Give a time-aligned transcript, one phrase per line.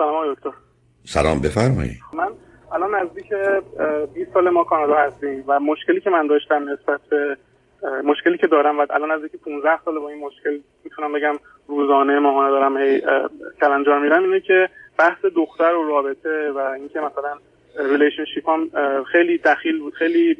[0.00, 0.50] سلام دکتر.
[1.04, 2.00] سلام بفرمایید.
[2.12, 2.28] من
[2.72, 3.26] الان نزدیک
[4.14, 7.36] 20 سال ما کانادا هستیم و مشکلی که من داشتم نسبت به
[8.04, 11.34] مشکلی که دارم و الان نزدیک 15 سال با این مشکل می‌تونم بگم
[11.68, 13.02] روزانه ماهانه دارم هی
[13.60, 14.68] کلنجار میرم اینه که
[14.98, 17.38] بحث دختر و رابطه و اینکه مثلا
[17.78, 18.70] relationship هم
[19.12, 20.36] خیلی دخیل بود خیلی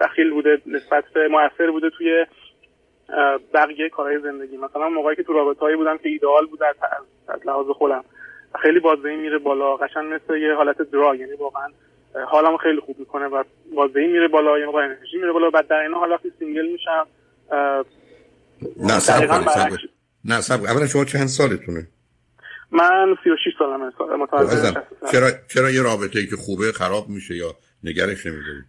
[0.00, 2.26] دخیل بوده نسبت به موثر بوده توی
[3.54, 4.56] بقیه کارهای زندگی.
[4.56, 8.04] مثلا موقعی که تو رابطه هایی بودم که ایدئال بود از لحاظ خودم.
[8.62, 11.68] خیلی بازدهی میره بالا قشنگ مثل یه حالت drug یعنی واقعا
[12.26, 13.44] حالم خیلی خوب می‌کنه و
[13.74, 17.06] بازدهی میره بالا یعنی انرژی میره بالا بعد در این حال single میشم
[18.76, 19.22] نه سب
[20.24, 21.86] نه سب اولا شما چند سالتونه؟
[22.70, 27.54] من 36 سالمه متولد خب، چرا چرا یه رابطه ای که خوبه خراب میشه یا
[27.84, 28.64] نگهش نمیدارید؟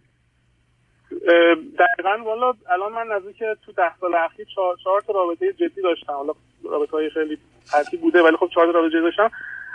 [1.78, 6.12] دقیقا والا الان من نزدیک تو ده سال اخیر چهار, چهار تا رابطه جدی داشتم.
[6.12, 6.32] حالا
[6.64, 7.38] رابطه های خیلی
[7.72, 9.30] حتی بوده ولی خب چهار تا رابطه جدی داشتم.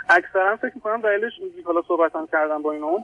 [0.08, 1.32] اکثرا فکر می‌کنم دلیلش
[1.64, 2.98] حالا صحبت هم کردم با اینو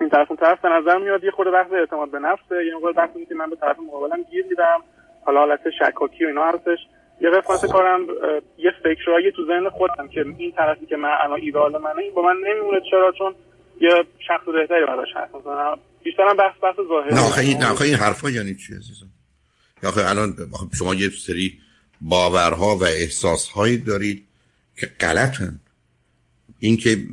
[0.00, 2.96] این طرف اون طرف به نظر میاد یه خورده بحث اعتماد به نفسه یه خورده
[2.98, 4.80] بحث که من به طرف مقابلم گیر میدم.
[5.24, 6.78] حالا حالت شکاکی و اینا هستش.
[7.20, 8.00] یه قسمت کارم
[8.58, 12.22] یه فکرایی تو ذهن خودم که این طرفی که من الان ایدال منه این با
[12.22, 12.80] من نمیمونه.
[12.90, 13.34] چرا؟ چون
[13.80, 13.90] یه
[14.28, 15.34] شخص بهتری براش هست.
[15.34, 17.14] مثلا بیشترم بحث بحث ظاهری.
[17.14, 19.06] نه این نه این حرفا یعنی چی عزیزم؟
[19.82, 20.36] یا الان
[20.78, 21.52] شما یه سری
[22.00, 24.26] باورها و احساسهایی دارید
[24.80, 25.60] که غلطن.
[26.62, 27.04] اینکه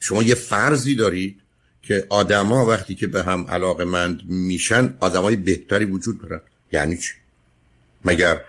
[0.00, 1.40] شما یه فرضی دارید
[1.82, 6.40] که آدما وقتی که به هم علاقه مند میشن آدمای بهتری وجود دارن.
[6.72, 7.12] یعنی چی؟
[8.04, 8.40] مگر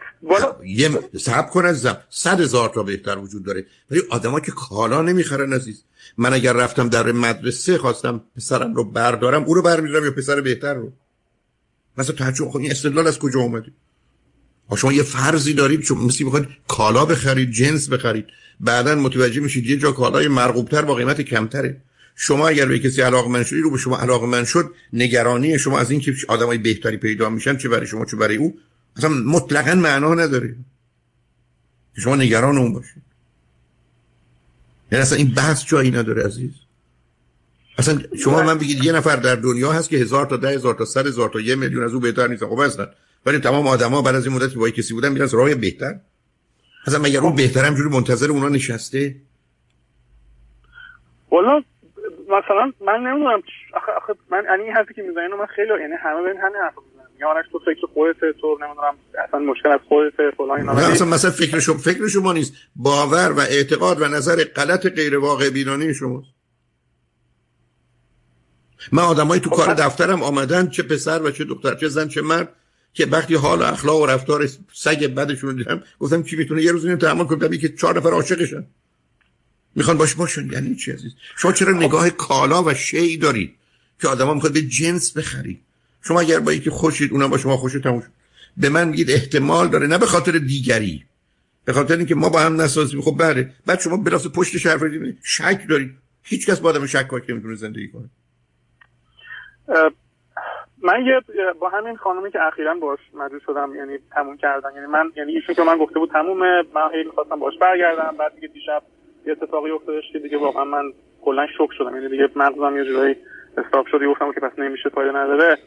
[0.65, 1.97] یه صبر کن عزیزم.
[2.09, 3.65] صد هزار تا بهتر وجود داره.
[3.91, 5.83] ولی آدما که کالا نمی‌خرن عزیز.
[6.17, 10.73] من اگر رفتم در مدرسه خواستم پسرم رو بردارم او رو برمیدارم یا پسر بهتر
[10.73, 10.91] رو؟
[11.97, 13.71] مثلا تعجب خب این استدلال از کجا اومده؟
[14.77, 18.25] شما یه فرضی دارید چون مثل می‌خواید کالا بخرید جنس بخرید.
[18.59, 21.81] بعدا متوجه میشید یه جا کالای مرغوبتر با قیمت کمتره.
[22.15, 25.91] شما اگر به کسی علاقه شدی رو به شما علاقه من شد نگرانی شما از
[25.91, 28.57] اینکه آدمای بهتری پیدا میشن چه برای شما چه برای او
[28.95, 30.55] اصلا مطلقا معنا نداره.
[31.97, 33.03] شما نگران اون باشید.
[34.91, 36.51] یعنی اصلا این بحث جایی نداره عزیز.
[37.77, 40.85] اصلا شما من بگید یه نفر در دنیا هست که هزار تا ده هزار تا
[40.85, 42.87] صد هزار تا یه میلیون از او بهتر نیست خب اصلا
[43.25, 45.99] ولی تمام آدما بعد از این مدت با کسی بودن میرن راه بهتر.
[46.87, 49.15] اصلا مگر اون بهتر همجوری منتظر اونا نشسته؟
[51.31, 51.63] والا
[52.27, 53.41] مثلا من نمی‌دونم
[53.73, 56.73] آخه, آخه من یعنی این حرفی که می‌زنین من خیلی یعنی همه به همین حرف
[56.87, 57.09] می‌زنن.
[57.19, 58.95] یا تو فکر خودت تو نمی‌دونم
[59.27, 60.71] اصلا مشکل از خودت فلان اینا.
[60.71, 62.53] اصلا مثلا فکر شما فکر شما نیست.
[62.75, 66.29] باور و اعتقاد و نظر غلط غیر واقع بینانه شماست.
[68.91, 72.21] من آدمایی تو خب کار دفترم آمدن چه پسر و چه دختر چه زن چه
[72.21, 72.55] مرد
[72.93, 76.85] که وقتی حال اخلاق و رفتار سگ بدشون رو دیدم گفتم کی می‌تونه؟ یه روز
[76.85, 78.65] اینو تحمل کنه که چهار نفر عاشقشن.
[79.75, 83.55] می‌خوان باش باشون یعنی چی عزیز؟ شما چرا نگاه کالا و شی دارید
[84.01, 85.61] که آدما می‌خواد به جنس بخرید.
[86.01, 88.03] شما اگر با یکی خوشید اونم با شما خوشید تموش
[88.57, 91.05] به من میگید احتمال داره نه به خاطر دیگری.
[91.65, 93.01] به خاطر اینکه ما با هم نسازیم.
[93.01, 93.53] خب بله.
[93.65, 94.79] بعد شما بلاس پشت شهر
[95.23, 95.95] شک دارید.
[96.23, 98.09] هیچ کس با آدم شک نمی‌تونه زندگی کنه.
[100.83, 101.21] من یه
[101.59, 104.69] با همین خانمی که اخیرا باش مجبور شدم یعنی تموم کردن.
[104.75, 108.15] یعنی من یعنی ایشون که من گفته بود تمومه من خیلی خواستم باش برگردم.
[108.19, 108.81] بعد دیگه دیشب
[109.25, 111.95] یه اتفاقی افتادش که دیگه واقعا من کلا شوک شدم.
[111.95, 113.15] یعنی دیگه مغزم یه جورایی
[113.57, 114.05] استاپ شد.
[114.05, 115.57] گفتم که پس نمیشه فایده نداره.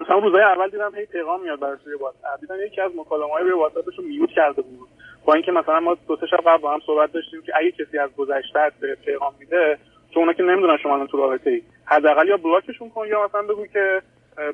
[0.00, 3.52] مثلا روزای اول دیدم هی پیغام میاد برای روی واتساپ دیدم یکی از مکالمه‌های روی
[3.52, 4.88] واتساپش رو میوت کرده بود.
[5.24, 7.98] با اینکه مثلا ما دو سه شب قبل با هم صحبت داشتیم که اگه کسی
[7.98, 8.72] از گذشته
[9.04, 9.78] پیغام میده
[10.14, 13.42] چون اونا که نمی‌دونن شما الان تو رابطه ای حداقل یا بلاکشون کن یا مثلا
[13.42, 14.02] بگو که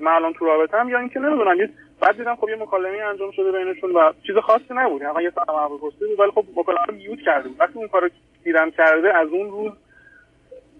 [0.01, 1.57] من الان تو رابطه هم یا اینکه نمی‌دونم
[2.01, 5.03] بعد دیدم خب یه مکالمه انجام شده بینشون و چیز خاصی نبود.
[5.03, 8.09] یعنی یه سلام اول بود ولی خب مکالمه میوت کرده بود وقتی اون کارو
[8.45, 9.73] دیدم کرده از اون روز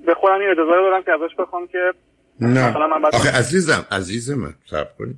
[0.07, 1.93] به خودم این اجازه دادم که ازش بخوام که
[2.41, 2.77] نه.
[3.13, 5.17] آخه عزیزم عزیز من صبر کنید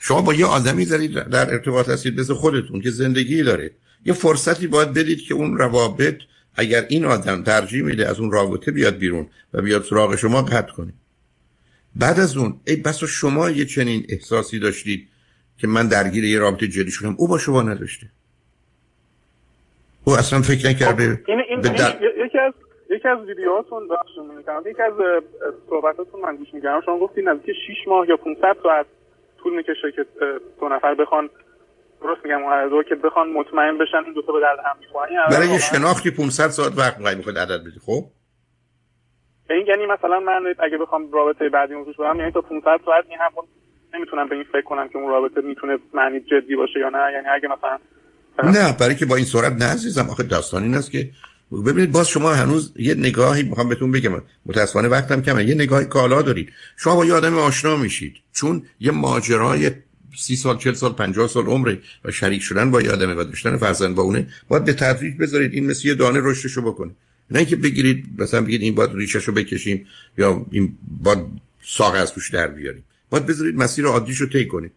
[0.00, 3.70] شما با یه آدمی دارید در ارتباط هستید مثل خودتون که زندگی داره
[4.04, 6.16] یه فرصتی باید بدید که اون روابط
[6.56, 10.72] اگر این آدم ترجیح میده از اون رابطه بیاد بیرون و بیاد سراغ شما قطع
[10.72, 10.94] کنید.
[11.96, 15.08] بعد از اون ای بس شما یه چنین احساسی داشتید
[15.58, 18.06] که من درگیر یه رابطه جدی شدم او با شما نداشته.
[20.04, 22.00] او اصلا فکر نکرده خب، این, این, در...
[22.26, 22.52] یکی از
[22.90, 24.92] یکی از ویدیوهاتون بخشون می‌کنم یکی از
[25.70, 28.86] صحبتاتون من گوش میگردم شما گفتید نزدیک 6 ماه یا 500 ساعت
[29.38, 30.06] طول می‌کشه که
[30.60, 31.30] دو نفر بخوان
[32.02, 35.58] درست میگم اون که بخوان مطمئن بشن این دو تا به درد هم می‌خورن برای
[35.58, 38.04] شناختی 500 ساعت وقت می‌خواد عدد بدی خب؟
[39.50, 43.18] این یعنی مثلا من اگه بخوام رابطه بعدی روش برم یعنی تا 500 ساعت این
[43.18, 43.32] هم
[43.94, 47.12] نمی‌تونم به این فکر کنم که اون رابطه می‌تونه معنی جدی باشه یا نه.
[47.12, 47.78] یعنی اگه مثلا
[48.50, 50.10] نه برای که با این سرعت نه عزیزم.
[50.10, 51.10] آخه داستان این است که
[51.66, 54.22] ببینید باز شما هنوز یه نگاهی می‌خوام بهتون بگم.
[54.46, 55.44] متاسفانه وقتم کمه.
[55.44, 56.52] یه نگاهی کالا دارید.
[56.76, 58.14] شما با یه آدم آشنا میشید.
[58.32, 59.70] چون یه ماجرای
[60.16, 63.56] سی سال چل سال پنجاه سال عمره و شریک شدن با یه آدم و داشتن
[63.56, 65.52] فرزند با اونه باید به تدریج بذارید.
[65.52, 66.90] این مثل یه دانه رشدشو بکنه.
[67.30, 69.86] نه اینکه بگیرید مثلا بگید این باید ریشهشو بکشیم
[70.18, 71.18] یا این باید
[71.62, 72.84] ساق از توش در بیاریم.
[73.10, 74.72] باید بذارید مسیر عادیشو طی کنید.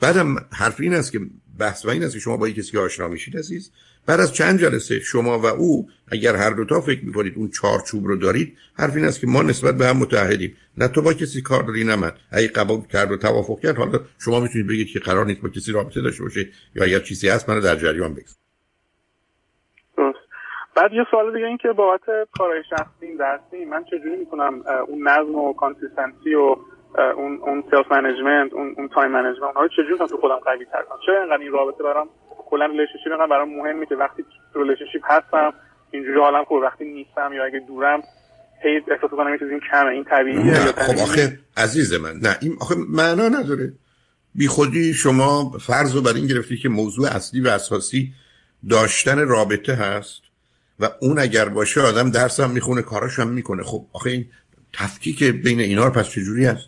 [0.00, 1.20] بعدم حرف این است که
[1.58, 3.70] بحث و این است که شما با کسی آشنا میشید عزیز
[4.06, 8.16] بعد از چند جلسه شما و او اگر هر دوتا فکر می‌کنید اون چارچوب رو
[8.16, 11.62] دارید حرف این است که ما نسبت به هم متحدیم نه تو با کسی کار
[11.62, 12.12] داری نه من.
[12.30, 15.72] اگه قبول کرد و توافق کرد حالا شما می‌تونید بگید که قرار نیست با کسی
[15.72, 18.36] رابطه داشته باشه یا اگر چیزی هست منو در جریان بگذار
[20.76, 22.00] بعد یه سوال دیگه این که بابت
[22.38, 26.56] کارهای شخصی درسی من چجوری می‌تونم اون نظم و consistency و
[27.16, 30.82] اون اون self management اون اون time management اونها رو چجوری تو خودم قوی تر
[30.82, 32.08] کنم؟ چرا اینقدر این رابطه برام
[32.50, 35.52] کلا relationship اینقدر برام مهمه که وقتی تو relationship هستم
[35.90, 38.02] اینجوری حالم خوب وقتی نیستم یا اگه دورم
[38.62, 42.56] هی احساس کنم یه چیزی کمه این طبیعیه یا خب آخه عزیز من نه این
[42.60, 43.72] آخه معنا نداره.
[44.34, 48.12] بی خودی شما فرض رو بر این گرفتی که موضوع اصلی و اساسی
[48.70, 50.25] داشتن رابطه هست.
[50.80, 53.62] و اون اگر باشه آدم درس هم می‌خونه کاراش هم می‌کنه.
[53.62, 54.26] خب آخه این
[54.72, 56.66] تفکیک بین اینا رو پس چجوری هست؟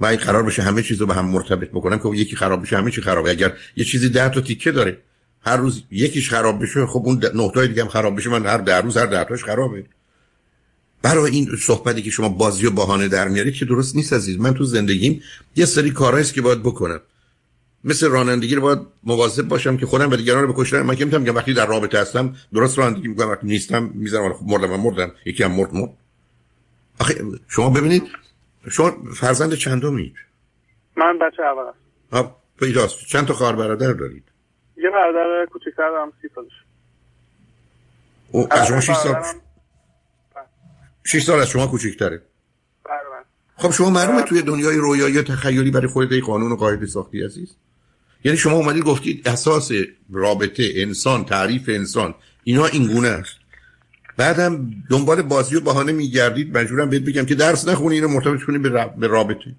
[0.00, 2.76] و این قرار بشه همه چیز رو به هم مرتبط بکنم که یکی خراب بشه
[2.76, 4.98] همه چی خرابه اگر یه چیزی ده تا تیکه داره
[5.40, 8.30] هر روز یکیش خراب بشه خب اون نه دیگه هم خراب بشه.
[8.30, 9.84] من هر در روز هر ده خرابه.
[11.02, 14.38] برای این صحبتی که شما بازی و بهانه در میارید که درست نیست عزیز.
[14.38, 15.22] من تو زندگیم
[15.56, 17.00] یه سری کارهایی که باید بکنم.
[17.84, 21.24] مثل رانندگی رو باید مواظب باشم که خودم به دیگران رو بکشم من که می‌تونم
[21.24, 25.42] که وقتی در رابطه هستم درست رانندگی می‌کنم وقتی نیستم می‌ذارم خب مردم مردم یکی
[25.42, 25.90] هم مرد مرد.
[27.00, 27.14] آخه
[27.48, 28.02] شما ببینید
[28.70, 30.14] شما فرزند چندمید
[30.96, 31.62] من بچه اول
[32.12, 32.34] هستم.
[32.60, 32.98] پیداست.
[33.06, 34.24] چند تا خواهر برادر دارید؟
[34.76, 36.52] یه برادر کوچیک‌تر دارم 30 سالش.
[38.30, 39.24] او از شما 6 سال.
[41.04, 42.22] 6 سال از شما کوچیک‌تره.
[42.84, 42.94] بله
[43.56, 47.56] خب شما معلومه توی دنیای رویایی تخیلی برای خودت قانون و قاعده ساختی عزیز.
[48.24, 49.70] یعنی شما اومدید گفتید اساس
[50.12, 53.36] رابطه انسان تعریف انسان اینا این گونه است.
[54.16, 58.58] بعدم دنبال بازی و بهانه میگردید مجبورم بهت بگم که درس نخونی اینو مرتبط کنی
[58.98, 59.54] به رابطه.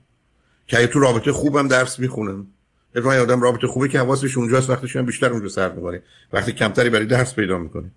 [0.68, 2.48] که تو رابطه خوبم درس می‌خونم.
[2.96, 6.02] اتفاقا آدم رابطه خوبه که حواسش اونجاست وقتش هم بیشتر اونجا سر می‌کنه
[6.34, 7.92] وقتی کمتری برای درس پیدا می‌کنه.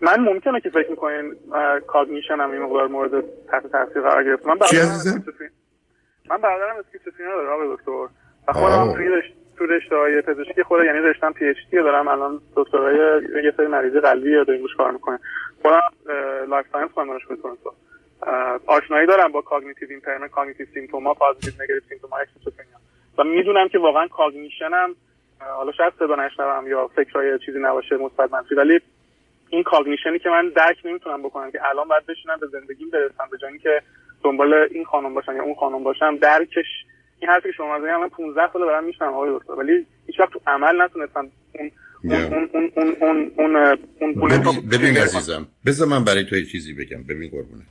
[0.00, 1.34] من ممکنه که فکر می‌کنین
[1.86, 4.46] کاگنیشن هم این مقدار مورد تحت تاثیر قرار گرفت.
[4.46, 5.24] من برادرم
[6.30, 8.25] من برادرم schizophrenia داره آقای دکتر.
[8.48, 9.22] و خودم توی
[9.58, 12.96] تو رشته های پزشکی خود یعنی رشتم PhD دارم الان دکترای
[13.44, 15.18] یه سری مریض قلبی داریم روش کار می‌کنه
[15.62, 15.80] خودم
[16.48, 17.72] life science خواندم دانشگاه تورنتو
[18.66, 22.76] آشنایی دارم با cognitive impairment cognitive symptom ا positive negative symptom ا schizophrenia
[23.18, 24.94] و می‌دونم که واقعا cognition م
[25.40, 28.80] حالا شاید صدا نشنوم یا فکرای چیزی نباشه مثبت منفی ولی
[29.50, 33.28] این cognition ی که من درک نمی‌تونم بکنم که الان باید بشینم به زندگیم برسم
[33.30, 33.82] به جایی که
[34.22, 36.66] دنبال این خانم باشم یا اون خانم باشم درکش
[37.20, 39.52] این حرفی که شما زدید من 15 سال دارم میشنم آقای دکتر.
[39.52, 41.70] ولی هیچ وقت تو عمل نتونستم اون
[42.04, 47.02] اون اون اون اون اون ببین عزیزم بذار من برای تو یه چیزی بگم.
[47.02, 47.62] ببین قربونه.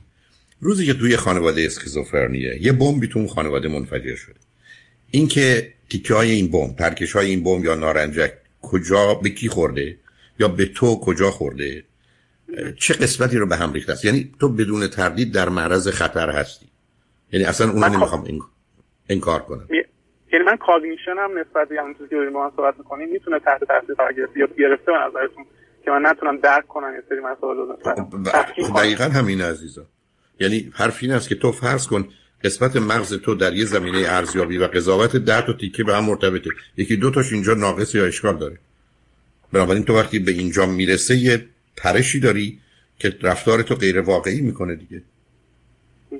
[0.60, 4.34] روزی که توی خانواده اسکیزوفرنیه یه بمبی تو اون خانواده منفجر شده.
[5.10, 8.32] اینکه تیکه های این بمب ترکش های این بمب یا نارنجک
[8.62, 9.96] کجا به کی خورده؟
[10.38, 11.84] یا به تو کجا خورده؟
[12.78, 16.66] چه قسمتی رو به هم ریخته است؟ یعنی تو بدون تردید در معرض خطر هستی.
[17.32, 18.42] یعنی اصلا اونو نمی‌خوام این
[19.08, 19.68] انکار کنم
[20.32, 23.64] یعنی من کاگنیشن هم نسبت به چیزی که داریم با من صحبت می‌کنیم می‌تونه تحت
[23.64, 25.44] تاثیر قرار گرفته یا گرفته به نظرتون
[25.84, 29.86] که من نتونم درک کنم یه سری مسائل رو خب، دقیقا همین عزیزا.
[30.40, 32.08] یعنی حرف این است که تو فرض کن
[32.44, 36.50] قسمت مغز تو در یه زمینه ارزیابی و قضاوت ده تا تیکه به هم مرتبطه.
[36.76, 38.58] یکی دو تاش اینجا ناقص یا اشکال داره.
[39.52, 41.46] بنابراین تو وقتی به اینجا می‌رسه یه
[41.76, 42.58] پرشی داری
[42.98, 45.02] که رفتار تو غیر واقعی می‌کنه دیگه.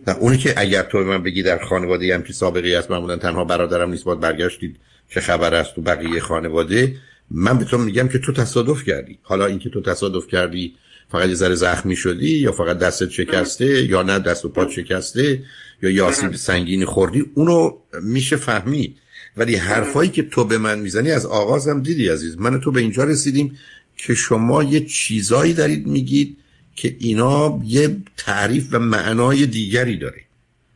[0.07, 3.45] نه اونی که اگر تو من بگی در خانواده هم که سابقه است معمولا تنها
[3.45, 4.77] برادرم نیست باید برگشتید
[5.11, 6.97] چه خبر است تو بقیه خانواده
[7.31, 9.19] من به تو میگم که تو تصادف کردی.
[9.23, 10.75] حالا اینکه تو تصادف کردی
[11.09, 15.43] فقط یه ذره زخمی شدی یا فقط دستت شکسته یا نه دست و پات شکسته
[15.83, 18.97] یا یه آسیب سنگین خوردی اونو میشه فهمید.
[19.37, 22.39] ولی حرفایی که تو به من می‌زنی از آغازم دیدی عزیز.
[22.39, 23.59] من تو به اینجا رسیدیم
[23.97, 26.37] که شما یه چیزایی دارید میگید
[26.77, 30.23] که اینا یه تعریف و معنای دیگری داره.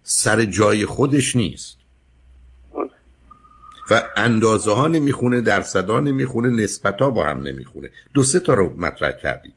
[0.03, 1.77] سر جای خودش نیست.
[3.91, 7.91] و اندازه ها نمی‌خونه درصد ها نمی‌خونه نسبت ها با هم نمی‌خونه.
[8.15, 9.53] دو سه تا رو مطرح کردید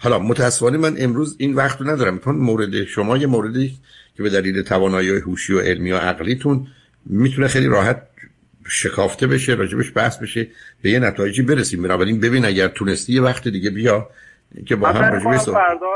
[0.00, 3.78] حالا متاسفانه من امروز این وقت رو ندارم چون مورد شما یه موردی
[4.16, 6.66] که به دلیل توانایی هوشی و علمی و عقلیتون
[7.06, 8.02] می‌تونه خیلی راحت
[8.68, 10.48] شکافته بشه راجبش بحث بشه
[10.82, 11.82] به یه نتایجی برسیم.
[11.82, 14.10] بنابراین ببین اگر تونستی یه وقت دیگه بیا.
[14.66, 15.86] که با هم راجع فردا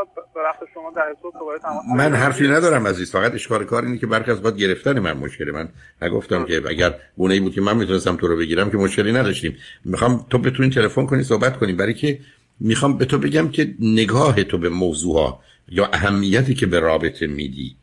[0.75, 1.14] شما در
[1.97, 5.50] من حرفی ندارم عزیز فقط اشکال کار اینه که برخی از وقت گرفتن من مشکل
[5.50, 5.68] من.
[6.02, 9.56] نگفتم که اگر گونه ای بود که من می‌تونستم تو رو بگیرم که مشکلی نداشتیم.
[9.85, 12.18] می‌خوام تو بتونی تلفن کنی صحبت کنیم برای که
[12.61, 17.26] می‌خوام به تو بگم که نگاه تو به موضوع ها یا اهمیتی که به رابطه
[17.26, 17.76] میدی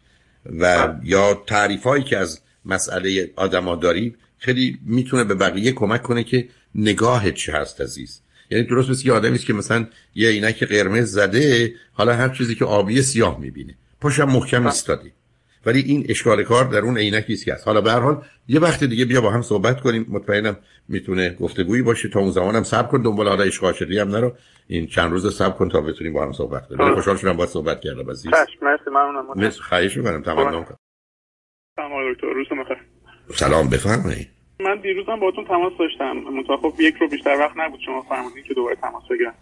[0.60, 6.24] و یا تعریف هایی که از مسئله آدما داری خیلی می‌تونه به بقیه کمک کنه
[6.24, 8.22] که نگاه چه هست عزیز.
[8.50, 12.66] یعنی درست مثل یه آدمی که مثلا یه عینک قرمز زده حالا هر چیزی که
[12.66, 13.76] آبی سیاه می‌بینه.
[14.02, 15.12] پاشم محکم ایستادی
[15.66, 17.68] ولی این اشکال کار در اون عینکی است که هست.
[17.68, 20.06] حالا به هر حال یه وقت دیگه بیا با هم صحبت کنیم.
[20.10, 22.10] مطمئنم می‌تونه گفتگویی باشه.
[22.10, 23.02] تا اون زمانم صبر کن.
[23.02, 24.36] دنبال حالا عشق عاشقی هم نرو.
[24.68, 26.96] این چند روز صبر کن تا بتونیم با هم صحبت کنیم.
[26.96, 28.32] خوشحال شدم با صحبت کردم عزیز.
[28.62, 28.90] مرسی.
[28.92, 29.26] ممنونم.
[29.36, 29.60] مرسی.
[29.60, 30.22] خواهش می‌کنم.
[30.24, 30.52] تمام
[31.76, 32.28] سلام دکتر.
[32.28, 32.78] روز بخیر.
[33.36, 33.70] سلام.
[33.70, 34.39] بفرمایید.
[34.64, 36.12] من دیروز هم باهاتون تماس داشتم.
[36.12, 39.34] منتها یک رو بیشتر وقت نبود شما فرمودین که دوباره تماس بگیرم.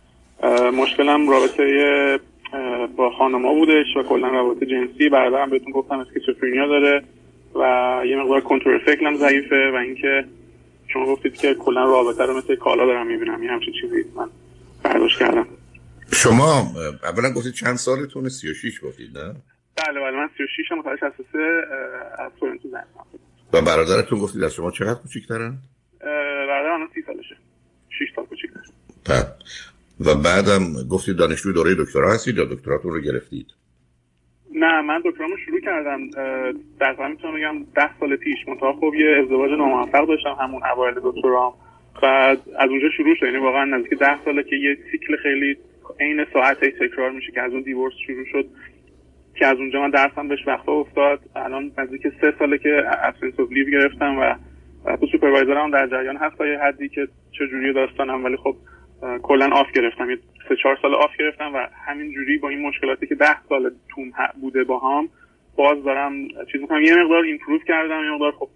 [0.72, 2.20] مشکلم رابطه
[2.96, 5.10] با خانما بودش و کلا روابط جنسی.
[5.10, 7.04] برادرم بهتون گفتم اسکیزوفرنیا داره
[7.56, 10.26] و یه مقدار کنترل فکرم ضعیفه و اینکه
[10.88, 13.44] شما گفتید که کلا رابطه رو مثل کالا دارم می‌بینم.
[13.44, 14.30] یه همچین چیزی من
[14.84, 15.48] برداشت کردم.
[16.14, 19.36] شما اولا گفتید چند سالتونه؟ 36 گفتید نه؟
[19.76, 21.40] بله بله من 36 ام متولد 63
[22.20, 22.84] از تورنتو زنگ
[23.54, 25.54] و برادرتون گفتید از شما چقدر کوچیک‌ترن
[26.48, 27.38] برادرم الان 30 سالشه.
[27.90, 28.60] 6 سال کوچیک‌تر
[29.10, 29.36] بعد
[30.00, 33.48] و بعدم گفتید دانشجوی دوره دکترا هستید یا دکتراتون رو گرفتید؟
[34.54, 36.10] نه من دکترامو شروع کردم.
[36.80, 38.38] در می‌تونم بگم ده سال پیش.
[38.48, 41.54] منتها خب یه ازدواج ناموفق داشتم همون اوایل دکترام.
[42.02, 43.26] بعد از اونجا شروع شد.
[43.26, 45.58] یعنی واقعا نزدیک ده ساله که یه سیکل خیلی
[46.00, 48.46] عین ساعت تکرار میشه که از اون divorce شروع شد.
[49.40, 51.20] که از اونجا من درسم به وقفه افتاد.
[51.36, 54.36] الان نزدیک سه ساله که absence of leave گرفتم و
[54.98, 58.56] تو supervisor م در جریان هست یه حدی که چجوری داستانم ولی خب
[59.24, 60.10] کلا off گرفتم.
[60.10, 60.18] یه
[60.50, 64.12] سه چهار سال off گرفتم و همین جوری با این مشکلاتی که ده سال توم
[64.42, 65.10] بوده با هم
[65.56, 66.82] باز دارم چیز می‌کنم.
[66.82, 68.50] یه مقدار improve کردم یه مقدار خب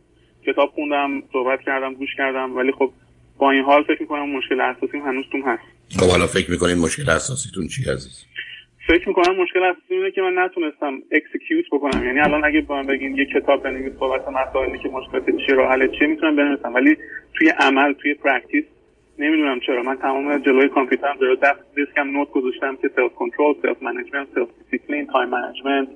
[0.48, 2.92] کتاب خوندم صحبت کردم گوش کردم ولی خب
[3.38, 5.64] با این حال فکر می‌کنم مشکل اساسی هنوز توم هست.
[6.00, 8.26] خب حالا فکر می‌کنین مشکل اساسیتون چی عزیز؟
[8.92, 12.06] فکر می‌کنم مشکل اساسی اینه که من نتونستم execute بکنم.
[12.06, 15.66] یعنی الان اگه با من بگین یه کتاب بنویس صحبت مسائلی که مشکلات چی رو
[15.66, 16.74] حل چیه می‌تونم بنویسم.
[16.74, 16.98] ولی
[17.34, 18.66] توی عمل توی practice
[19.20, 19.84] نمی‌دونم چرا.
[19.84, 24.28] من تمام جلوی کامپیوترم جلوی دست desk م note گذاشتم که self control self management
[24.36, 25.88] self discipline time management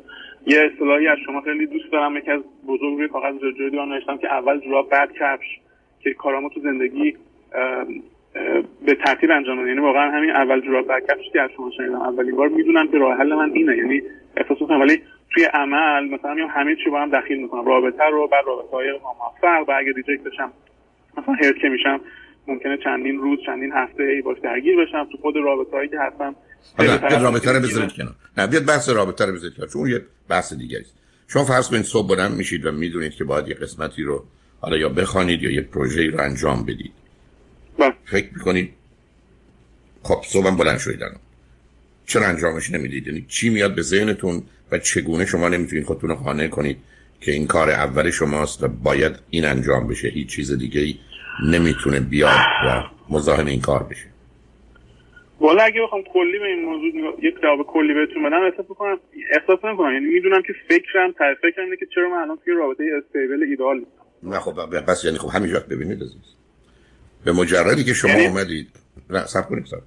[0.47, 2.17] یه اصطلاحی از شما خیلی دوست دارم.
[2.17, 5.59] یکی از بزرگ روی کاغذ جلوی دیوار نوشتم که اول جوراب بعد کفش
[5.99, 7.15] که کارامو تو زندگی
[8.85, 12.35] به ترتیب انجام یعنی واقعا همین اول جوراب بعد کفشی که از شما شنیدم اولین
[12.35, 12.47] بار.
[12.47, 13.77] می‌دونم که راه حل من اینه.
[13.77, 14.01] یعنی
[14.37, 14.81] احساس می‌کنم.
[14.81, 15.01] ولی
[15.33, 17.65] توی عمل مثلا میام همه چی با هم دخیل می‌کنم.
[17.65, 19.69] رابطه رو بعد رابطه های موفق.
[19.69, 20.51] و اگه ریجکت بشم
[21.17, 21.99] مثلا هرت که میشم
[22.47, 25.07] ممکنه چندین روز چندین هفته ای باش درگیر بشم.
[25.11, 26.35] تو خود رابطه هایی که هستم
[26.77, 28.13] حالا رابطه رو بذارید کنار.
[28.37, 29.69] نه بیاد بحث رابطه رو بذارید کنار.
[29.69, 30.95] چون یه بحث دیگری است.
[31.27, 34.23] شما فرض کنید صبح بلند میشید و می‌دونید که باید یه قسمتی رو
[34.61, 36.91] حالا یا بخوانید یا یه پروژه رو انجام بدید.
[37.79, 37.93] بله.
[38.05, 38.73] فکر می‌کنید
[40.03, 41.19] خب صبح بلند شدید الان.
[42.05, 46.47] چرا انجامش نمی‌دید؟ یعنی چی میاد به ذهنتون و چگونه شما نمی‌تونید خودتون رو قانع
[46.47, 46.77] کنید
[47.21, 50.95] که این کار اول شماست و باید این انجام بشه؟ هیچ چیز دیگه ای
[51.51, 54.05] نمی‌تونه بیاد و مزاحم این کار بشه.
[55.39, 58.99] والا اگه بخوام کلی به این موضوع یک جواب کلی بهتون بدم احساس می‌کنم
[59.31, 59.93] احساس نمی‌کنم.
[59.93, 63.85] یعنی می‌دونم که فکرم تا فکرم اینه که چرا من الان توی رابطه استیبل ایدال
[64.23, 66.34] نه خب پس یعنی خب همینجا ببینید عزیز.
[67.25, 68.25] به مجردی که شما یعنی...
[68.25, 68.67] اومدید.
[69.09, 69.81] نه سب کنید سب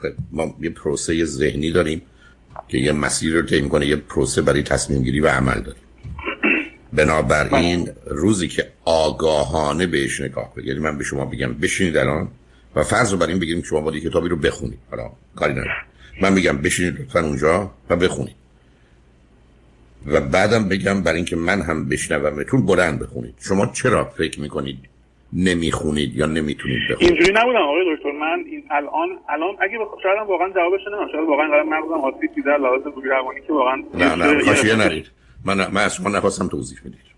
[0.00, 2.02] کنید ما یه پروسه ذهنی داریم
[2.68, 5.82] که یه مسیر رو طی کنه یه پروسه برای تصمیم گیری و عمل داریم.
[6.92, 12.28] بنابراین روزی که آگاهانه بهش نگاه کنید یعنی من به شما بگم بشینید الان
[12.76, 14.78] و فرض رو بر این بگیریم شما باید کتابی رو بخونید.
[14.90, 15.70] حالا کاری نداره
[16.22, 18.36] من بگم بشینید لطفا اونجا و بخونید.
[20.06, 23.34] و بعدم بگم برای اینکه من هم بشنومتون بلند بخونید.
[23.40, 24.78] شما چرا فکر می‌کنید
[25.32, 28.12] نمی‌خونید یا نمی‌تونید بخونید؟ اینجوری نبودم آقای دکتر.
[28.12, 32.50] من این الان الان اگه شاید واقعا جوابش نمی‌دونم شاید واقعا قرار مغزم آسیب دیده
[32.96, 35.10] روی روانی که واقعا نه نه خواهشیه نرید
[35.44, 37.10] من من از شما نخواستم توضیح بدید.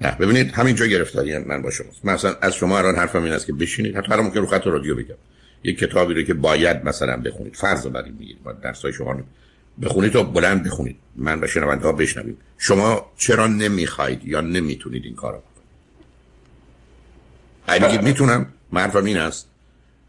[0.00, 2.04] نه ببینید همینجا گرفتاری من با شماست.
[2.04, 3.96] مثلا از شما الان حرفم این است که بشینید.
[3.96, 5.14] حتی ممکن رو خط رادیو بگم.
[5.64, 7.56] یک کتابی رو که باید مثلا بخونید.
[7.56, 9.16] فرض رو بریم میگید با درسای شما
[9.82, 10.96] بخونید و بلند بخونید.
[11.16, 12.36] من و شنونده ها بشنویم.
[12.58, 15.38] شما چرا نمی‌خواید یا نمی‌تونید این کارو
[17.68, 19.48] میگید می‌تونم حرفم این است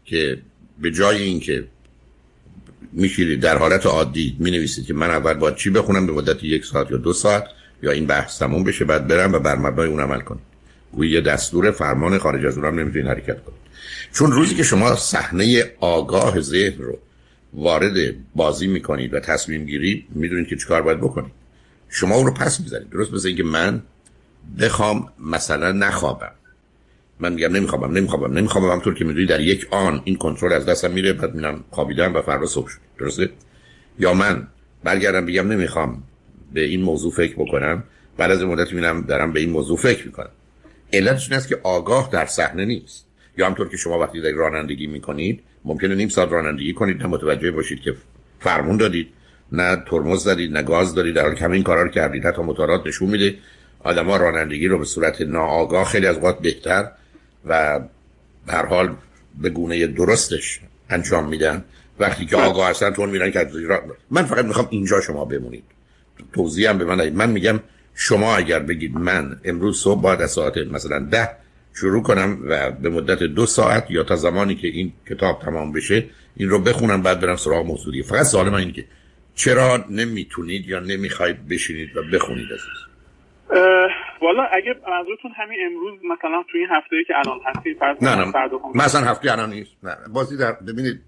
[0.04, 0.38] که
[0.78, 1.64] به جای اینکه
[2.92, 6.64] میشیرید در حالت عادی می نویسید که من اول باید چی بخونم به مدت یک
[6.64, 7.44] ساعت یا دو ساعت
[7.82, 10.42] یا این بحث تموم بشه بعد برم و بر مبنای اون عمل کنید
[10.92, 13.58] گویی یه دستور فرمان خارج از اونم نمی‌تونید حرکت کنید
[14.12, 16.98] چون روزی که شما صحنه آگاه ذهن رو
[17.52, 21.32] وارد بازی می‌کنید و تصمیم گیری می‌دونید که چیکار باید بکنید.
[21.88, 22.90] شما اون رو پس می‌زنید.
[22.90, 23.82] درست مثل اینکه من
[24.60, 26.32] بخوام مثلا نخوابم.
[27.20, 28.70] من میگم نمیخوابم نمیخوابم نمیخوابم.
[28.70, 32.22] همطور که می‌دونی در یک آن این کنترل از دستم میره بعد میرم خوابیدم و
[32.22, 32.78] فردا صبح شد.
[32.98, 33.30] درسته؟
[33.98, 34.46] یا من
[34.84, 36.02] برگردم بگم نمی‌خوام
[36.52, 37.84] به این موضوع فکر بکنم
[38.16, 40.30] بعد از مدت می‌بینم دارم به این موضوع فکر می‌کنم.
[40.92, 43.06] علتش این است که آگاه در صحنه نیست.
[43.38, 47.50] یا همطور که شما وقتی در رانندگی می‌کنید ممکنه نیم ساعت رانندگی کنید نه متوجه
[47.50, 47.94] باشید که
[48.40, 49.08] فرمون دادید
[49.52, 52.26] نه ترمز زدید نه گاز دارید در حالی که این کارا رو کردید.
[52.26, 53.34] حتی موتورات نشون میده
[53.80, 56.90] آدما رانندگی رو به صورت ناآگاه خیلی از وقت بهتر
[57.46, 57.80] و
[58.48, 58.96] هر حال
[59.40, 60.60] به گونه درستش
[60.90, 61.64] انجام میدن.
[61.98, 63.48] وقتی که آگاه هستن تون میرن که
[64.10, 65.64] من فقط می‌خوام اینجا شما بمونید.
[66.32, 67.60] توضیح هم به من من میگم
[67.94, 71.28] شما اگر بگید من امروز صبح باید از ساعت مثلا ده
[71.74, 76.04] شروع کنم و به مدت دو ساعت یا تا زمانی که این کتاب تمام بشه
[76.36, 78.84] این رو بخونم بعد برم سراغ موضوعی فقط سوال من اینه که
[79.34, 82.93] چرا نمی‌تونید یا نمی‌خواید بشینید و بخونید عزیز؟
[84.24, 88.32] والا اگه منظورتون همین امروز مثلا توی این هفته که الان هستی نه نه.
[88.74, 89.70] مثلا هفته الان نیست.
[89.82, 89.96] نه.
[90.12, 91.00] بازی در ببینید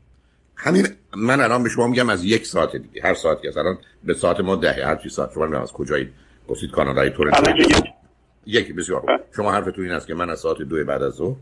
[0.56, 3.02] همین من الان به شما میگم از یک ساعت دیگه.
[3.02, 6.08] هر ساعت که الان به ساعت ما ده هر چی ساعت شما از کجایی؟
[6.48, 7.42] گفتید کانادای تورنتو
[8.46, 9.18] یکی بسیار بله.
[9.36, 11.36] شما حرفتون این است که من از ساعت دو بعد از ظهر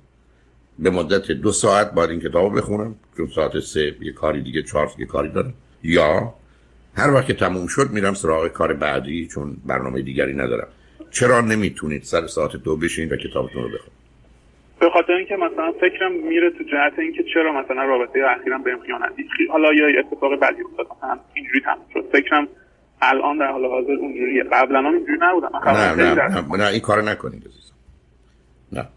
[0.79, 4.91] به مدت دو ساعت باید این کتاب بخونم چون ساعت سه یه کاری دیگه چهار
[4.99, 5.55] یه کاری دارم.
[5.83, 6.35] یا
[6.97, 10.69] هر وقت که تموم شد میرم سراغ کار بعدی چون برنامه دیگری ندارم.
[11.15, 14.05] چرا نمی‌تونید سر ساعت دو بشین و کتابتون رو بخونید؟
[14.81, 19.13] به خاطر اینکه مثلا فکرم میره تو جهت اینکه چرا مثلا رابطه اخیرا بهم خیانت
[19.51, 22.05] حالا یا اتفاق بدی افتاد مثلا اینجوری تموم شد.
[22.13, 22.49] فکرم
[23.03, 24.45] الان در حال حاضر اونجوریه.
[24.53, 25.51] قبلا هم اینجوری نبودم.
[25.67, 27.75] نه نه, نه, نه این کار نکنید عزیزم.
[28.73, 28.89] نه.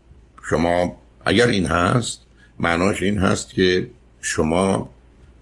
[0.49, 2.27] شما اگر این هست
[2.59, 3.87] معناش این هست که
[4.21, 4.89] شما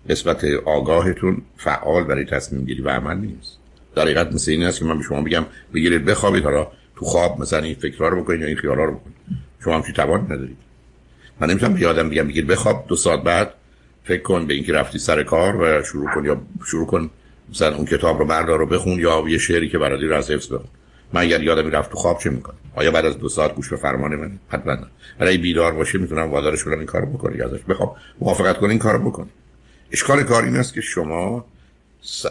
[0.10, 3.60] نسبت آگاهتون فعال برای تصمیم گیری و عمل نیست.
[3.96, 6.44] در حقیقت مثل این است که من به شما بگم بگیرید بخوابید.
[6.44, 9.16] حالا تو خواب مثلا این فکرها رو بکنید یا این خیالا رو بکنید.
[9.64, 10.58] شما هم چی توان ندارید.
[11.40, 13.54] من نمی‌تونم به یادم بگم بگیر بخواب دو ساعت بعد
[14.04, 17.10] فکر کن به اینکه رفتی سر کار و شروع کن یا شروع کن
[17.50, 20.48] مثلا اون کتاب رو بردار رو بخون یا یه شعری که برادی رو از حفظ
[20.48, 20.68] بخون.
[21.14, 23.76] من اگر یادم رفت تو خواب چه می‌کنه آیا بعد از دو ساعت گوش به
[23.76, 24.78] فرمان من؟ حتما
[25.20, 25.38] نه.
[25.38, 27.60] بیدار باشه می‌تونم وادارش کنم این کارو بکنه ازش.
[27.70, 29.28] بخوام موافقت کن این کارو بکنه
[29.92, 31.46] اشکال کار این است که شما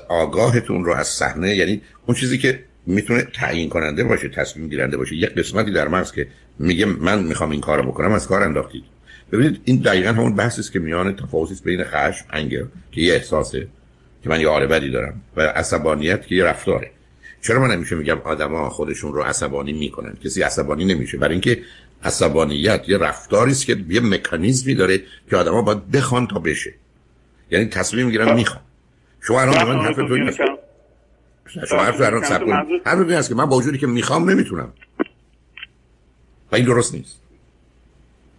[0.08, 5.16] آگاهتون رو از صحنه یعنی اون چیزی که می‌تونه تعیین کننده باشه تصمیم گیرنده باشه.
[5.16, 6.26] یک قسمتی در مغز که
[6.58, 8.84] میگه من می‌خوام این کارو بکنم از کار انداختید.
[9.32, 13.68] ببینید این دقیقا همون بحثی است که میان تفاوتی بین خشم انگر که یه احساسه
[14.22, 16.90] که من یه حال بدی دارم و عصبانیت که یه رفتاره.
[17.42, 21.18] چرا من نمیشه میگم آدما خودشون رو عصبانی می‌کنن؟ کسی عصبانی نمیشه.
[21.18, 21.62] برای اینکه
[22.04, 26.74] عصبانیت یه رفتاری است که یه مکانیزمی داره که آدما باید بخوان تا بشه.
[27.50, 28.63] یعنی تصمیم می‌گیرن می‌خوان.
[29.26, 30.30] شما الان من حرف تو
[31.68, 32.42] شما حرف الان سب
[32.87, 34.72] حرف این است که من با وجودی که می‌خوام نمی‌تونم.
[36.52, 37.20] و این درست نیست.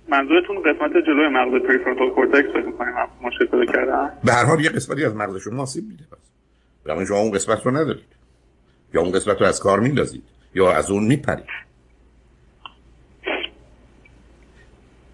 [0.09, 5.05] منظورتون قسمت جلوی مغز پریفرونتال کورتکس فکر می‌کنم مشکل کردم به هر حال یه قسمتی
[5.05, 6.17] از مغز شما آسیب میده پس.
[6.85, 8.15] برای شما اون قسمت رو ندارید.
[8.93, 10.23] یا اون قسمت رو از کار میندازید.
[10.55, 11.45] یا از اون میپرید.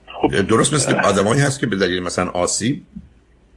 [0.07, 0.41] خب.
[0.41, 2.84] درست مثل آدمایی هست که به دلیل مثلا آسیب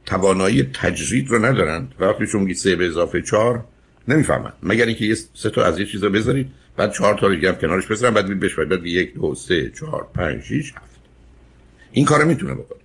[0.05, 3.65] توانایی تجرید رو ندارن و وقتی شما میگید سه به اضافه چهار
[4.07, 7.55] نمی‌فهمن مگر اینکه یه سه تا از یه چیزا بذارید بعد چهار تا دیگه هم
[7.55, 8.69] کنارش بذارن بعد بشوید.
[8.69, 10.99] بعد یک دو سه چهار پنج شیش هفت.
[11.91, 12.79] این کارو می‌تونه بکنه.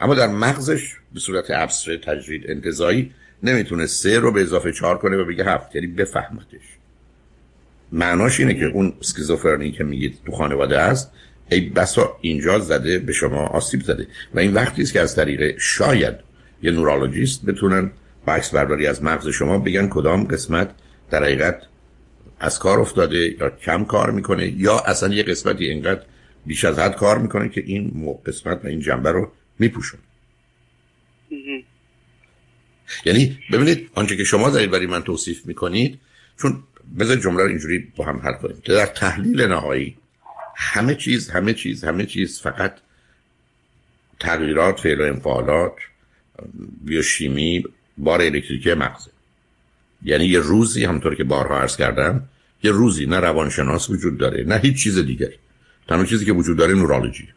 [0.00, 3.10] اما در مغزش به صورت ابستر تجرید انتزاعی
[3.42, 5.74] نمی‌تونه سه رو به اضافه چهار کنه و بگه هفت.
[5.74, 6.62] یعنی بفهمتش
[7.92, 11.10] معناش اینه که اون اسکیزوفرنی که میگید تو خانواده است
[11.50, 14.06] ای بسا اینجا زده به شما آسیب زده.
[14.34, 16.14] و این وقتی است که از طریق شاید
[16.64, 17.90] یه نورولوژیست بتونن
[18.28, 20.70] عکس برداری از مغز شما بگن کدام قسمت
[21.10, 21.62] در حقیقت
[22.40, 26.02] از کار افتاده یا کم کار می‌کنه یا اصلا یه قسمتی اینقدر
[26.46, 30.00] بیش از حد کار می‌کنه که این قسمت و این جنبه رو میپوشون
[33.04, 35.98] یعنی ببینید آنچه که شما دارید برای من توصیف می‌کنید
[36.36, 36.62] چون
[36.98, 38.62] بذار جمله رو اینجوری با هم حل کنیم.
[38.64, 39.96] در تحلیل نهایی
[40.56, 42.76] همه چیز همه چیز همه چیز فقط
[44.20, 45.72] تغییرات فعل و انفعالات
[46.84, 47.64] بیوشیمی
[47.98, 49.10] بار الکتریکی مغزه.
[50.02, 52.22] یعنی یه روزی همطور که بارها عرض کردم
[52.62, 55.34] یه روزی نه روانشناس وجود داره نه هیچ چیز دیگری
[55.88, 57.28] تنها چیزی که وجود داره نورولوژی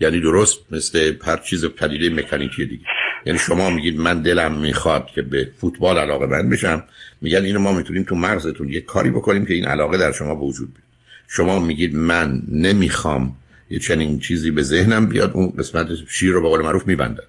[0.00, 2.84] یعنی درست مثل هر چیز پدیده مکانیکی دیگه.
[3.26, 6.84] یعنی شما میگید من دلم می‌خواد که به فوتبال علاقه بند بشم.
[7.20, 10.68] میگن اینو ما می‌تونیم تو مغزتون یه کاری بکنیم که این علاقه در شما وجود
[10.74, 10.86] بیاد.
[11.28, 13.36] شما میگید من نمی‌خوام
[13.70, 17.24] یه چنین چیزی به ذهنم بیاد اون قسمت شیر رو به قول معروف میبندن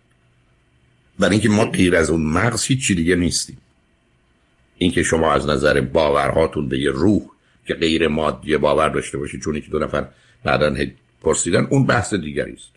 [1.20, 3.58] برای اینکه ما غیر از اون مغز چی دیگه نیستیم.
[4.78, 7.22] اینکه شما از نظر باورهاتون به یه روح
[7.66, 10.08] که غیر مادی باور داشته باشید چون که دو نفر
[10.44, 10.76] بعدا
[11.22, 12.72] پرسیدن اون بحث دیگری است.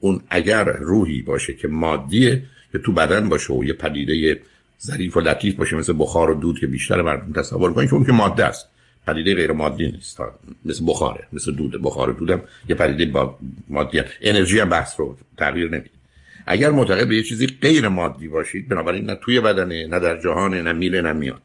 [0.00, 4.40] اون اگر روحی باشه که مادیه که تو بدن باشه و یه پدیده
[4.82, 8.12] ظریف و لطیف باشه مثل بخار و دود که بیشتر مردم تصور کنید چون که
[8.12, 8.68] ماده است.
[9.06, 10.20] پدیده غیر مادی نیست.
[10.64, 11.82] مثل بخاره مثل دود.
[11.82, 16.01] بخار و دودم یه پدیده با مادی انرژی هم بحث رو تغییر نمیده.
[16.46, 20.54] اگر معتقد به یه چیزی غیر مادی باشید بنابراین نه توی بدنه نه در جهان
[20.54, 21.42] نه میله نه میاد.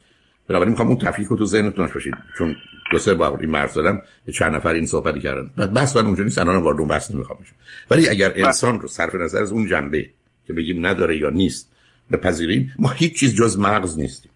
[0.47, 2.55] بنابراین می‌خوام اون تفکیک رو تو ذهنتون باشید چون
[2.91, 4.01] دو سه بار این مرز دادم
[4.33, 5.67] چند نفر این صحبتی کردن.
[5.67, 7.55] بس من اونجا نیست الان وارد اون بحث نمی‌خوام بشم.
[7.91, 8.45] ولی اگر بله.
[8.45, 10.09] انسان رو صرف نظر از اون جنبه
[10.47, 11.71] که بگیم نداره یا نیست
[12.11, 14.31] بپذیریم ما هیچ چیز جز مغز نیستیم.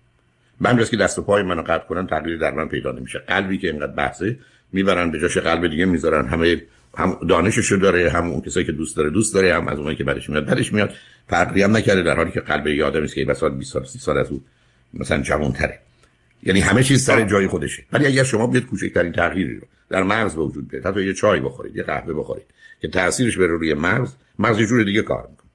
[0.60, 3.20] من که دست و پای منو قطع کنن تغییری در من پیدا نمیشه.
[3.20, 4.38] قلبی که اینقدر بحثه
[4.72, 6.28] می‌برن به جاش قلب دیگه می‌ذارن.
[6.28, 6.62] همه
[6.98, 10.04] هم دانششو داره هم اون کسایی که دوست داره دوست داره هم از اونایی که
[10.04, 10.94] برش میاد برش میاد.
[11.28, 14.18] فرقی هم نکرده در حالی که قلب یه آدمی که بس 20 سال 30 سال
[14.18, 14.42] از اون
[14.94, 15.80] مثلا جوان تره
[16.44, 17.84] یعنی همه چیز سر جای خودشه.
[17.92, 21.40] ولی اگر شما بیاد کوچکترین تغییری رو در مغز به وجود بیارید حتی یه چای
[21.40, 22.46] بخورید یه قهوه بخورید
[22.82, 25.50] که تاثیرش بره روی مغز مغز یه جور دیگه کار می‌کنه.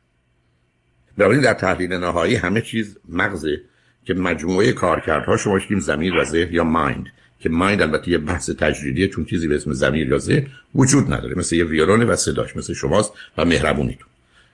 [1.19, 3.61] بنابراین در تحلیل نهایی همه چیز مغزه
[4.05, 7.07] که مجموعه کارکردها شما گیم زمیر و ذهن یا مایند
[7.41, 11.35] که مایند البته یه بحث تجریدیه چون چیزی به اسم زمیر یا ذهن وجود نداره.
[11.39, 14.09] مثل یه ویولون و صداش مثل شماست و مهربونیتون.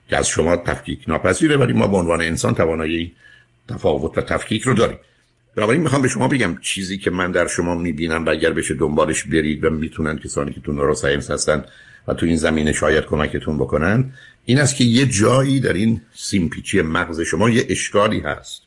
[0.08, 3.12] که از شما تفکیک ناپذیره ولی ما به عنوان انسان توانایی
[3.68, 4.98] تفاوت و تفکیک رو داریم.
[5.56, 9.24] بنابراین می‌خوام به شما بگم چیزی که من در شما می‌بینم و اگر بشه دنبالش
[9.24, 11.64] برید و می‌تونن کسانی که تو نوروساینس هستن
[12.08, 14.12] و تو این زمینه شاید کمکتون بکنن
[14.44, 18.62] این است که یه جایی در این سیمپیچی مغز شما یه اشکالی هست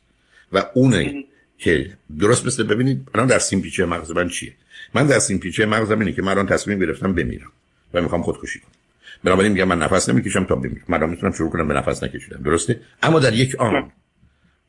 [0.52, 1.24] و اونه
[1.58, 4.52] که درست مثل ببینید الان در سیمپیچی مغز من چیه؟
[4.94, 7.52] من در سیمپیچی مغزم اینه که من الان تصمیم گرفتم بمیرم
[7.94, 8.70] و می‌خوام خودکشی کنم.
[9.24, 10.84] بنابراین میگم من نفس نمی‌کشم تا بمیرم.
[10.88, 12.42] من می‌تونم شروع کنم به نفس نکشیدن.
[12.42, 13.92] درسته؟ اما در یک آن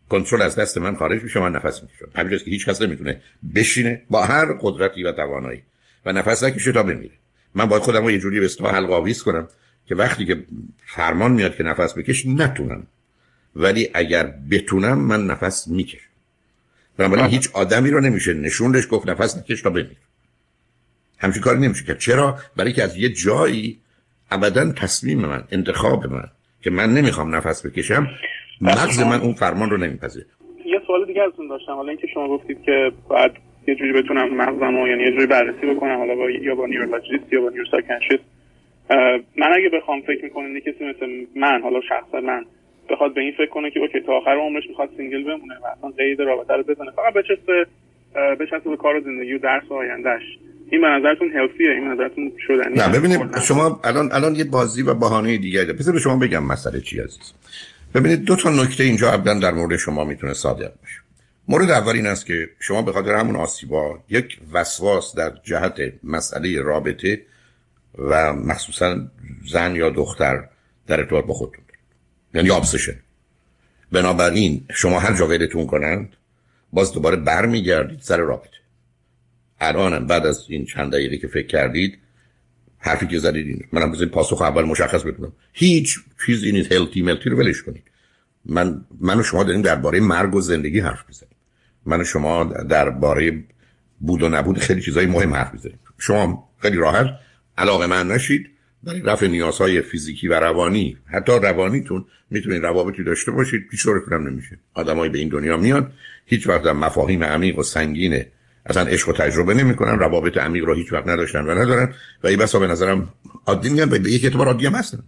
[0.10, 2.06] کنترل از دست من خارج میشه من نفس می‌کشم.
[2.15, 3.21] همینجاست که هیچ کس نمی‌تونه
[3.56, 5.62] بشینه با هر قدرتی و توانایی
[6.06, 7.13] و نفس نکشه تا بمیره.
[7.56, 9.47] من باید خودم رو یه جوری به اصطلاح حلق کنم
[9.86, 10.43] که وقتی که
[10.86, 12.88] فرمان میاد که نفس بکش نتونم.
[13.56, 16.07] ولی اگر بتونم من نفس می‌کشم.
[16.97, 19.97] بنابراین هیچ آدمی رو نمیشه نشونش گفت نفس نکش تا بمیر
[21.19, 23.79] همچین کاری نمیشه که چرا؟ برای که از یه جایی
[24.31, 26.27] ابدا تصمیم من انتخاب من
[26.62, 28.07] که من نمی‌خوام نفس بکشم
[28.62, 30.25] مغز من اون فرمان رو نمیپذیره.
[30.65, 31.73] یه سوال دیگه ازتون داشتم.
[31.73, 33.31] حالا اینکه شما گفتید که بعد
[33.67, 37.34] یه جوری بتونم مغزم رو یعنی یه جوری بررسی بکنم حالا با یا با neurologist
[37.33, 38.23] یا با neuroscientist
[39.38, 42.45] من اگه بخوام فکر می‌کنم کسی مثل من حالا شخصا من
[42.89, 45.89] بخواد به این فکر کنه که okay تا آخر عمرش می‌خواد single بمونه و اصلا
[45.89, 47.65] قید رابطه رو بزنه فقط بچسبه
[48.39, 50.23] بچسبه به کار زندگی و درس و آیندهش
[50.69, 54.43] این به نظرتون healthy ه این به نظرتون شدنی؟ نه ببینید شما الان الان یه
[54.43, 57.34] بازی و بهانه دیگه بذار به شما بگم مسئله چی عزیز.
[57.95, 61.00] ببینید دو تا نکته اینجا ابدا در مورد شما می‌تونه صادق باشه.
[61.47, 66.62] مورد اول این است که شما به خاطر همون آسیبا یک وسواس در جهت مسئله
[66.62, 67.21] رابطه
[67.97, 68.95] و مخصوصا
[69.47, 70.43] زن یا دختر
[70.88, 71.63] در ارتباط با خودتون.
[72.33, 72.95] یعنی ابسشن
[73.91, 76.15] بنابراین شما هر جا ولتون کنند
[76.73, 78.57] باز دوباره برمیگردید سر رابطه.
[79.59, 81.97] الانم بعد از این چند دقیقه که فکر کردید
[82.77, 86.71] حرفی که زدید این منم بذارید پاسخ اول مشخص بکنم هیچ چیزی نیست.
[86.71, 87.83] هلتی ملتی رو ولش کنید.
[88.45, 91.35] من من و شما داریم درباره مرگ و زندگی حرف می‌زنیم.
[91.85, 93.43] من و شما درباره
[93.99, 95.79] بود و نبود خیلی چیزای مهم حرف می‌زنیم.
[95.97, 97.07] شما خیلی راحت
[97.57, 98.49] علاقه من نشید.
[98.83, 104.59] برای رفع نیازهای فیزیکی و روانی حتی روانیتون می‌تونید روابطی داشته باشید هیچ کنم نمیشه.
[104.73, 105.91] آدمایی به این دنیا میان
[106.25, 108.23] هیچ وقت مفاهیم عمیق و سنگین
[108.65, 112.39] اصلا عشق و تجربه نمی‌کنن روابط عمیق رو هیچ وقت نداشتن و ندارن و این
[112.39, 113.13] بسا به نظرم
[113.45, 115.03] عادی میگن به یک اعتبار عادی هم هستن.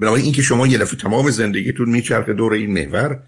[0.00, 3.22] بنابراین اینکه شما یه دفعه تمام زندگیتون میچرخه دور این محور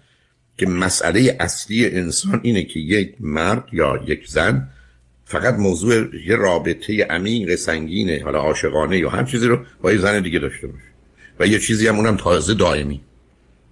[0.57, 4.69] که مسئله اصلی انسان اینه که یک مرد یا یک زن
[5.25, 10.21] فقط موضوع یه رابطه عمیق سنگینه حالا عاشقانه یا هر چیزی رو با یه زن
[10.21, 10.83] دیگه داشته باشه.
[11.39, 13.01] و یه چیزی هم اونم تازه دائمی.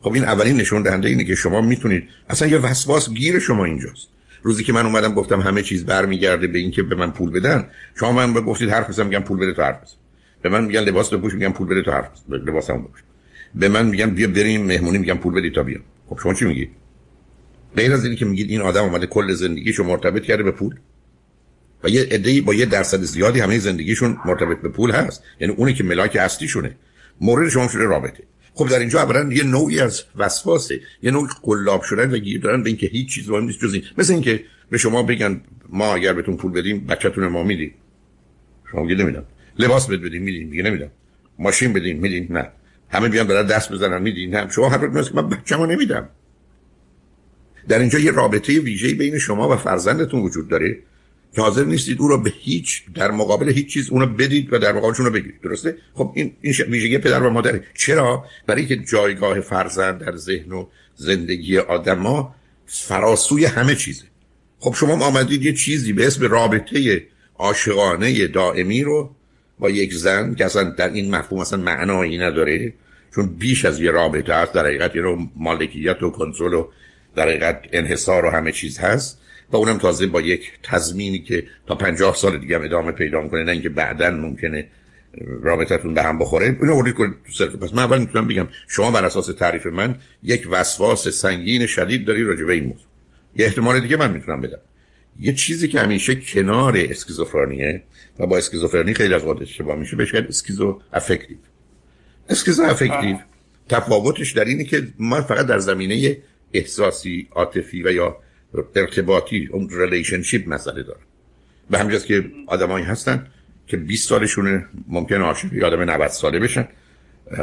[0.01, 4.07] خب این اولین نشون دهنده اینه که شما می‌تونید اصلا یه وسواس گیر شما اینجاست.
[4.43, 8.11] روزی که من اومدم گفتم همه چیز برمیگرده به اینکه به من پول بدن شما
[8.11, 9.95] من گفتید حرف بزنم میگم پول بده تو حرف بزن.
[10.41, 12.35] به من میگن لباس بپوش میگم پول بده تو حرف بزن.
[12.35, 13.03] لباسم بپوش.
[13.55, 15.81] به من میگن بیا بریم مهمونی میگم پول بده تا بیام.
[16.09, 16.69] خب شما چی میگید
[17.75, 20.75] غیر از اینکه میگید این آدم اومده کل زندگیشو مرتبط کرده به پول.
[21.83, 25.23] و یه عده‌ای با یه درصد زیادی همه زندگیشون مرتبط به پول هست.
[25.39, 26.75] یعنی اونی که ملاک اصلیشونه.
[27.21, 28.23] مورد شما شده رابطه.
[28.53, 30.79] خب در اینجا اولا یه نوعی از وسواسه.
[31.01, 33.83] یه نوع قلاب شدن و گیر دارن به اینکه هیچ چیز مهم نیست جز این.
[33.97, 37.73] مثل اینکه به شما بگن ما اگر بهتون پول بدیم بچه‌تون ما میدیم.
[38.71, 39.23] شما میگید نمیدم
[39.59, 40.49] لباس بد بدیم میدیم.
[40.49, 40.91] میگه نمیدم
[41.39, 42.37] ماشین بدیم میدیم.
[42.37, 42.49] نه.
[42.89, 44.35] همه بیان برای دست بزنن میدین.
[44.35, 46.09] هم شما هر که من بچه‌مو نمیدم.
[47.67, 50.77] در اینجا یه رابطه ویژه‌ای بین شما و فرزندتون وجود داره.
[51.41, 54.99] حاضر نیستید او را به هیچ در مقابل هیچ چیز اونو بدید و در مقابلش
[54.99, 55.41] اونو بگیرید.
[55.41, 57.63] درسته؟ خب این این ویژگی پدر و مادره.
[57.77, 60.65] چرا؟ برای که جایگاه فرزند در ذهن و
[60.95, 64.03] زندگی آدما فراسوی همه چیزه.
[64.59, 69.15] خب شما آمدید یه چیزی به اسم رابطه عاشقانه دائمی رو
[69.59, 72.73] با یک زن که اصلا در این مفهوم اصلا معنایی نداره
[73.15, 75.03] چون بیش از یه رابطه هست در حقیقت یه
[75.35, 76.67] مالکیت و کنترل و
[77.15, 79.19] در حقیقت انحصار و همه چیز هست.
[79.53, 83.43] و اونم تازه با یک تضمینی که تا پنجاه سال دیگه هم ادامه پیدا کنه
[83.43, 84.67] نه اینکه بعدا ممکنه
[85.41, 86.57] رابطتون به هم بخوره.
[86.61, 90.47] اینو وردید کنید تو پس من اول می‌تونم بگم شما بر اساس تعریف من یک
[90.51, 92.87] وسواس سنگین شدید داری راجع به این موضوع.
[93.35, 94.59] یه احتمال دیگه من می‌تونم بدم.
[95.19, 97.83] یه چیزی که همیشه کنار اسکیزوفرنیه
[98.19, 101.37] و با اسکیزوفرنی خیلی از وقت اشتباه میشه بهش schizoaffective
[102.29, 103.17] schizoaffective
[103.69, 106.17] تفاوتش در اینه که ما فقط در زمینه
[106.53, 108.17] احساسی عاطفی و یا
[108.75, 110.99] ارتباطی اون relationship مسئله داره.
[111.69, 113.27] به همینجاست که آدمایی هستن
[113.67, 116.67] که 20 سالشونه ممکن عاشق یه آدم 90 ساله بشن.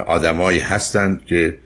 [0.06, 1.58] آدمایی هستند که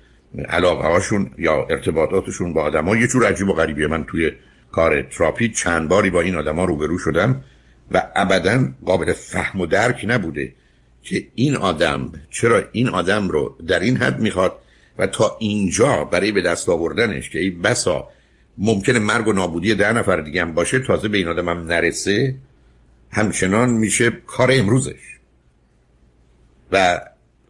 [0.49, 3.87] علاقه هاشون یا ارتباطاتشون با آدم یه جور عجیب و غریبیه.
[3.87, 4.33] من توی
[4.73, 7.45] کار تراپی چند باری با این آدما روبرو شدم
[7.93, 10.53] و ابدا قابل فهم و درک نبوده
[11.03, 14.59] که این آدم چرا این آدم رو در این حد می‌خواد
[14.99, 18.09] و تا اینجا برای به دست آوردنش که این بسا
[18.59, 22.37] ممکنه مرگ و نابودی ده نفر دیگه هم باشه تازه به این آدم هم نرسه
[23.11, 25.19] همچنان میشه کار امروزش.
[26.73, 27.01] و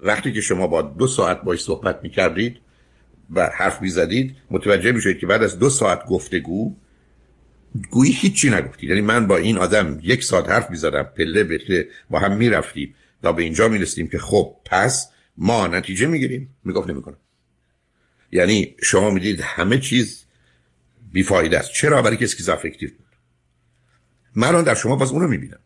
[0.02, 2.56] وقتی که شما با دو ساعت باش صحبت می‌کردید
[3.30, 6.74] و حرف می‌زدید متوجه میشید که بعد از دو ساعت گفتگو
[7.90, 8.88] گویی هیچی نگفتید.
[8.90, 13.32] یعنی من با این آدم یک ساعت حرف می‌زدم پله به با هم می‌رفتیم تا
[13.32, 16.56] به اینجا می‌رسیم که خب پس ما نتیجه می‌گیریم.
[16.64, 17.16] می‌گفت نمی‌کنم.
[18.32, 20.23] یعنی شما می‌دید همه چیز
[21.14, 21.72] بیفایده است.
[21.72, 23.06] چرا؟ برای کسی که افکتیو بود.
[24.36, 25.58] من در شما باز اونو می‌بینم.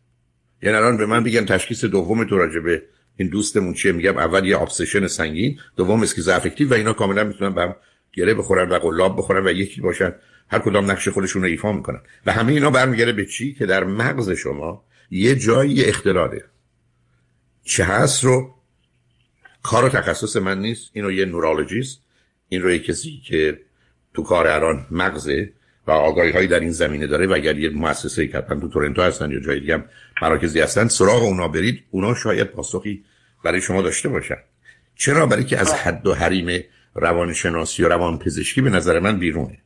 [0.63, 2.83] یعنی الان به من بگن تشخیص دوم تو راجبه
[3.17, 7.63] این دوستمون چیه میگم اول یه obsession سنگین دوم schizoaffective و اینا کاملا می‌تونن به
[7.63, 7.77] هم
[8.13, 10.15] گره بخورن و قلاب بخورن و یکی باشن.
[10.51, 12.01] هر کدام نقش خودشون رو ایفا می‌کنن.
[12.27, 16.45] و همه اینا برمیگرده به چی؟ که در مغز شما یه جایی اختلاله.
[17.63, 18.55] چه هست رو؟
[19.63, 20.91] کار و تخصص من نیست.
[20.93, 22.03] اینو یه neurologist.
[22.49, 23.61] این رو یه کسی که
[24.19, 25.53] تو کار الان مغزه
[25.87, 29.31] و آگاهی هایی در این زمینه داره و اگر یه مؤسسه که تو تورنتو هستن
[29.31, 29.85] یا جای دیگه هم
[30.23, 31.85] مراکزی هستن سراغ اونا برید.
[31.91, 33.05] اونا شاید پاسخی
[33.45, 34.37] برای شما داشته باشن.
[34.95, 39.59] چرا؟ برای که از حد و حریم روانشناسی و روان پزشکی به نظر من بیرونه.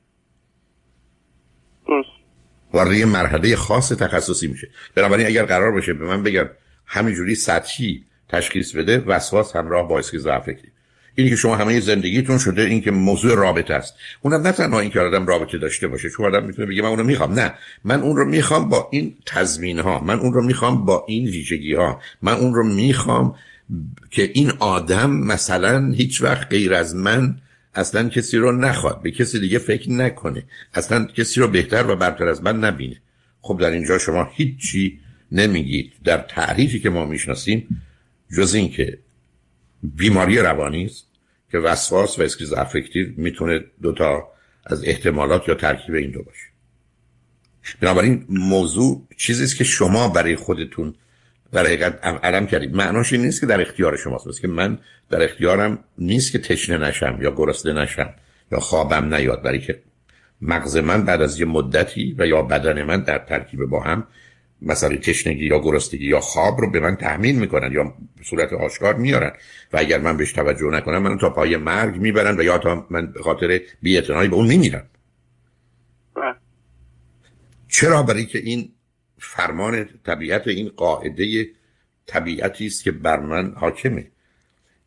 [2.72, 4.68] وارد یه مرحله خاص تخصصی میشه.
[4.94, 6.48] بنابراین اگر قرار باشه به من بگم
[6.86, 10.72] همینجوری سطحی تشخیص بده وسواس همراه با اسکیزوفرنی
[11.14, 13.94] اینی که شما همه زندگیتون شده این که موضوع رابطه است.
[14.20, 16.98] اونم نه تنها این که آدم رابطه داشته باشه چون آدم می‌تونه بگه من اون
[16.98, 17.32] رو می‌خوام.
[17.32, 17.54] نه.
[17.84, 21.74] من اون رو می‌خوام با این تضمین ها من اون رو می‌خوام با این ویژگی
[21.74, 23.34] ها من اون رو می‌خوام
[24.10, 27.36] که این آدم مثلا هیچ وقت غیر از من
[27.74, 30.44] اصلا کسی رو نخواد به کسی دیگه فکر نکنه.
[30.74, 32.96] اصلا کسی رو بهتر و برتر از من نبینه.
[33.40, 34.98] خب در اینجا شما هیچی
[35.32, 35.92] نمیگید.
[36.04, 37.82] در تعریفی که ما می‌شناسیم
[38.36, 38.98] جز این که
[39.82, 41.06] بیماری روانی است
[41.50, 44.28] که وسواس و اسکیز افکتیو می‌تونه دوتا
[44.66, 46.46] از احتمالات یا ترکیب این دو باشه.
[47.80, 50.94] بنابراین موضوع چیزی است که شما برای خودتون
[51.52, 52.74] در حقیقت علم کردید.
[52.74, 54.40] معناش این نیست که در اختیار شماست.
[54.40, 54.78] که من
[55.10, 58.14] در اختیارم نیست که تشنه نشم یا گرسنه نشم
[58.52, 59.42] یا خوابم نیاد.
[59.42, 59.82] برای که
[60.40, 64.06] مغز من بعد از یه مدتی و یا بدن من در ترکیب با هم
[64.62, 67.94] مثلا تشنگی یا گرسنگی یا خواب رو به من تحمیل می‌کنن یا
[68.24, 69.32] صورت آشکار میارن
[69.72, 73.12] و اگر من بهش توجه نکنم من تا پای مرگ می‌برن و یا تا من
[73.12, 74.86] به خاطر بی‌اعتنایی به اون میمیرم
[76.14, 76.34] بله.
[77.68, 78.72] چرا برای که این
[79.18, 81.46] فرمان طبیعت این قاعده
[82.06, 84.06] طبیعتی است که بر من حاکمه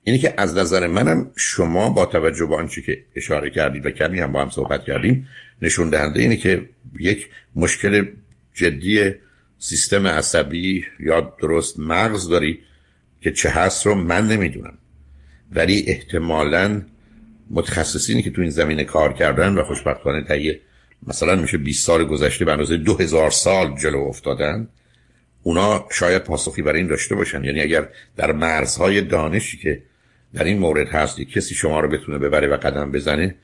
[0.04, 4.20] اینی که از نظر منم شما با توجه به آنچه که اشاره کردید و کمی
[4.20, 5.28] هم با هم صحبت کردیم
[5.62, 8.06] نشون دهنده اینه که یک مشکل
[8.54, 9.12] جدی
[9.60, 12.60] سیستم عصبی یا درست مغز داری
[13.22, 14.78] که چه هست رو من نمی‌دونم.
[15.52, 16.82] ولی احتمالا
[17.50, 20.60] متخصصینی که تو این زمینه کار کردن و خوشبختانه تهیه
[21.08, 24.68] مثلا میشه 20 سال گذشته به اندازه 2000 سال جلو افتادن
[25.44, 27.44] اونا شاید پاسخی برای این داشته باشن.
[27.44, 29.82] یعنی اگر در مرزهای دانشی که
[30.34, 33.36] در این مورد هست کسی شما رو بتونه ببره و قدم بزنه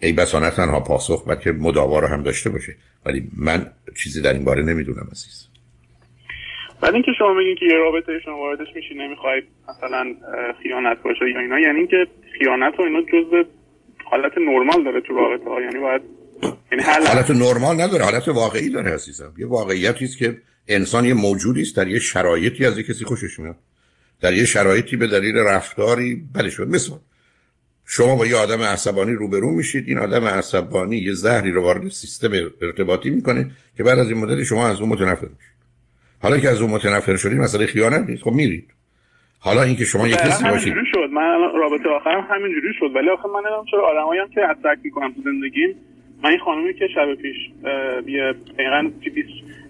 [0.00, 2.76] ای بسا نه تنها پاسخ بلکه مداوا رو هم داشته باشه.
[3.06, 5.53] ولی من چیزی در این باره نمی‌دونم عزیز.
[6.84, 10.14] بعد اینکه شما میگین که یه رابطه شما واردش میشی نمی‌خوای مثلا
[10.62, 12.06] خیانت باشه یا اینا یعنی اینکه
[12.38, 13.42] خیانت و اینا جزء
[14.04, 16.02] حالت نرمال داره تو رابطه ها یعنی باید
[16.72, 19.32] یعنی حالت نرمال نداره حالت واقعی داره عزیزم.
[19.38, 20.36] یه واقعیتی است که
[20.68, 23.56] انسان یه موجودی است در یه شرایطی از کسی خوشش میاد.
[24.20, 26.96] در یه شرایطی به دلیل رفتاری بله شد مثلا
[27.86, 32.30] شما با یه آدم عصبانی روبرو میشید این آدم عصبانی یه زهری رو وارد سیستم
[32.62, 35.53] ارتباطی می‌کنه که بعد از این مدت شما از اون متنفر میشید.
[36.24, 38.22] حالا که از اون متنفر شدید مسئله خیانت نیست.
[38.22, 38.64] خب میرید
[39.40, 41.08] حالا اینکه شما یه کسی باشید شد.
[41.12, 42.90] من رابطه آخرم همینجوری شد.
[42.96, 45.74] ولی آخه من نمی‌دونم چرا آدمایی هم که اتک می‌کنم تو زندگیم.
[46.22, 47.36] من این خانومی که شب پیش
[48.06, 48.90] یه دقیقاً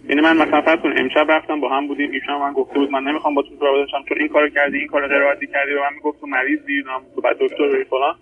[0.08, 3.02] یعنی من مثلا فرض کن امشب رفتم با هم بودیم ایشون من گفته بود من
[3.02, 5.94] نمی‌خوام با تو رابطه شم چون این کارو کردی این کارو غیر کردی و من
[5.94, 6.82] می‌گفت تو مریضی
[7.14, 8.14] تو بعد دکتر بری فلان.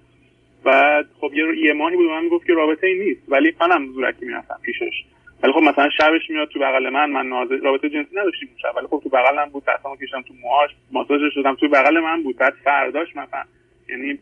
[0.65, 3.23] بعد خب یه یه ماهی بود من می‌گفت که رابطه ای نیست.
[3.29, 5.05] ولی منم زورکی می‌رفتم پیشش.
[5.43, 8.77] ولی خب مثلا شبش میاد تو بغل من من نازه رابطه جنسی نداشتیم اون شب
[8.77, 12.37] ولی خب تو بغلم بود دستامو کشیدم تو موهاش ماساژش شدم تو بغل من بود.
[12.37, 13.45] بعد فرداش مثلا
[13.89, 14.19] یعنی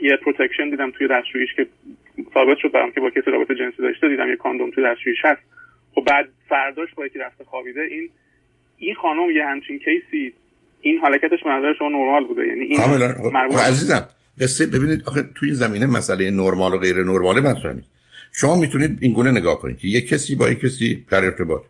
[0.00, 1.66] یه protection دیدم توی دستشویش که
[2.34, 5.40] ثابت شد برام که با کسی رابطه جنسی داشته دیدم یه کاندوم توی دستشویش هست.
[5.94, 7.80] خب بعد فرداش با یکی رفته خوابیده.
[7.80, 8.10] این
[8.78, 10.32] این خانم یه همچین case ی
[10.80, 14.08] این حرکتش منظر شما نرمال بوده؟ یعنی این خب عزیزم
[14.40, 17.99] قصه ببینید آخه توی این زمینه مسئله نرمال و غیر نرمال مطرح نیست.
[18.32, 21.62] شما می‌تونید این گونه نگاه کنید که یه کسی با یه کسی در ارتباط.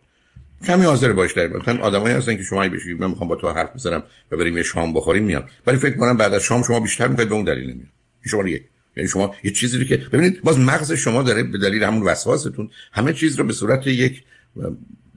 [0.67, 3.01] کمی حاضر باش در مثلا آدمایی هستن که شما بشید.
[3.01, 5.45] من می‌خوام با تو حرف بزنم و بریم یه شام بخوریم میام.
[5.67, 7.89] ولی فکر کنم بعد از شام شما بیشتر می‌خواید به اون دلیل نمیاد.
[8.27, 8.63] شما یک
[8.97, 12.71] یعنی شما یه چیزی رو که ببینید باز مغز شما داره به دلیل همون وسواستون
[12.93, 14.23] همه چیز رو به صورت یک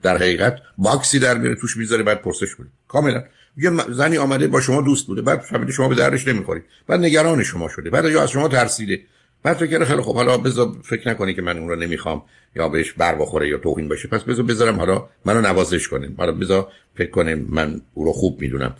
[0.02, 3.24] در حقیقت باکسی در میره توش می‌ذاره بعد پرسش کنه کاملا.
[3.56, 7.68] یه زنی آمده با شما دوست بوده بعد شما به درش نمی‌خورید بعد نگران شما
[7.68, 7.90] شده.
[7.90, 9.00] بعد یا از شما ترسیده.
[9.44, 10.16] بعد فکر خیلی خوب.
[10.16, 12.22] حالا بذار فکر نکنی که من اون رو نمی‌خوام
[12.56, 14.08] یا بهش بر بخوره یا توهین باشه.
[14.08, 18.40] پس بذار بذارم حالا منو نوازش کنه حالا بذار فکر کنه من او رو خوب
[18.40, 18.76] می‌دونم.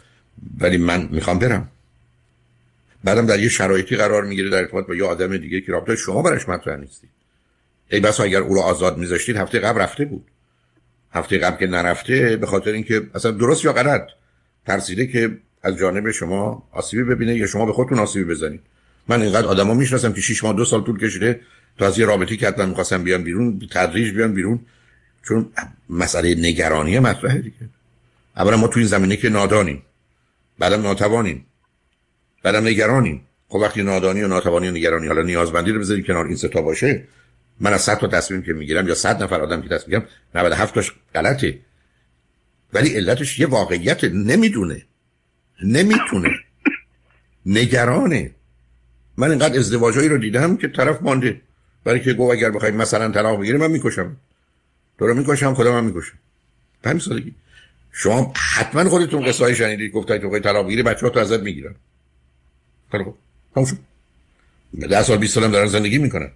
[0.60, 1.68] ولی من می‌خوام برم.
[3.04, 6.22] بعدم در یه شرایطی قرار می‌گیره در ارتباط با یه آدم دیگه که رابطه شما
[6.22, 7.08] برش مطرح نیستی.
[7.90, 10.24] ای بس اگر او رو آزاد میذاشتید هفته قبل رفته بود.
[11.12, 14.06] هفته قبل که نرفته به خاطر اینکه اصلا درست یا غلط
[14.66, 18.60] ترسیده که از جانب شما آسیبی ببینه یا شما به خودتون آسیبی بزنید.
[19.08, 21.40] من اینقدر آدما می‌شناسم که 6 ماه دو سال طول کشیده
[21.78, 24.60] تا از یه رابطه که حتما می‌خواستم بیان بیرون تدریج بیان بیرون.
[25.28, 25.52] چون
[25.90, 27.56] مسئله نگرانی مطرحه دیگه.
[28.36, 29.82] اولا ما تو این زمینه که نادانیم.
[30.58, 31.46] بعدم ناتوانیم.
[32.42, 33.20] بعدم نگرانیم.
[33.48, 37.04] خب وقتی نادانی و ناتوانی و نگرانی حالا نیازمندی رو بذاری کنار این ستا باشه.
[37.60, 40.74] من از 100 تا تصمیم که می‌گیرم یا 100 نفر آدم که تصمیم می‌گیرم 97
[40.74, 41.58] تاش غلطه.
[42.72, 44.82] ولی علتش یه واقعیت نمی‌دونه.
[45.64, 46.30] نمی‌تونه.
[47.46, 48.30] نگرانه.
[49.16, 51.40] من اینقدر ازدواجایی رو دیدم که طرف مانده.
[51.84, 54.16] برای که گفت اگر بخوای مثلا طلاق بگیری من می‌کشم.
[54.98, 56.18] تو رو می‌کشم خودم هم می‌کشم
[56.84, 57.34] همین سادگی
[57.92, 61.74] شما حتما خودتون قصه های شنیدید گفتید تو طلاق بگیری بچه‌ها تو ازت می‌گیرن.
[62.92, 63.16] خیلی خوب
[63.54, 63.66] تموم
[65.02, 66.30] سال 20 سالم دارن زندگی می‌کنن.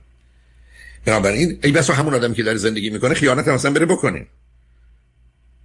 [1.05, 4.27] بنابراین ای بسا همون آدم که داره زندگی می‌کنه خیانت هم اصلا بره بکنه.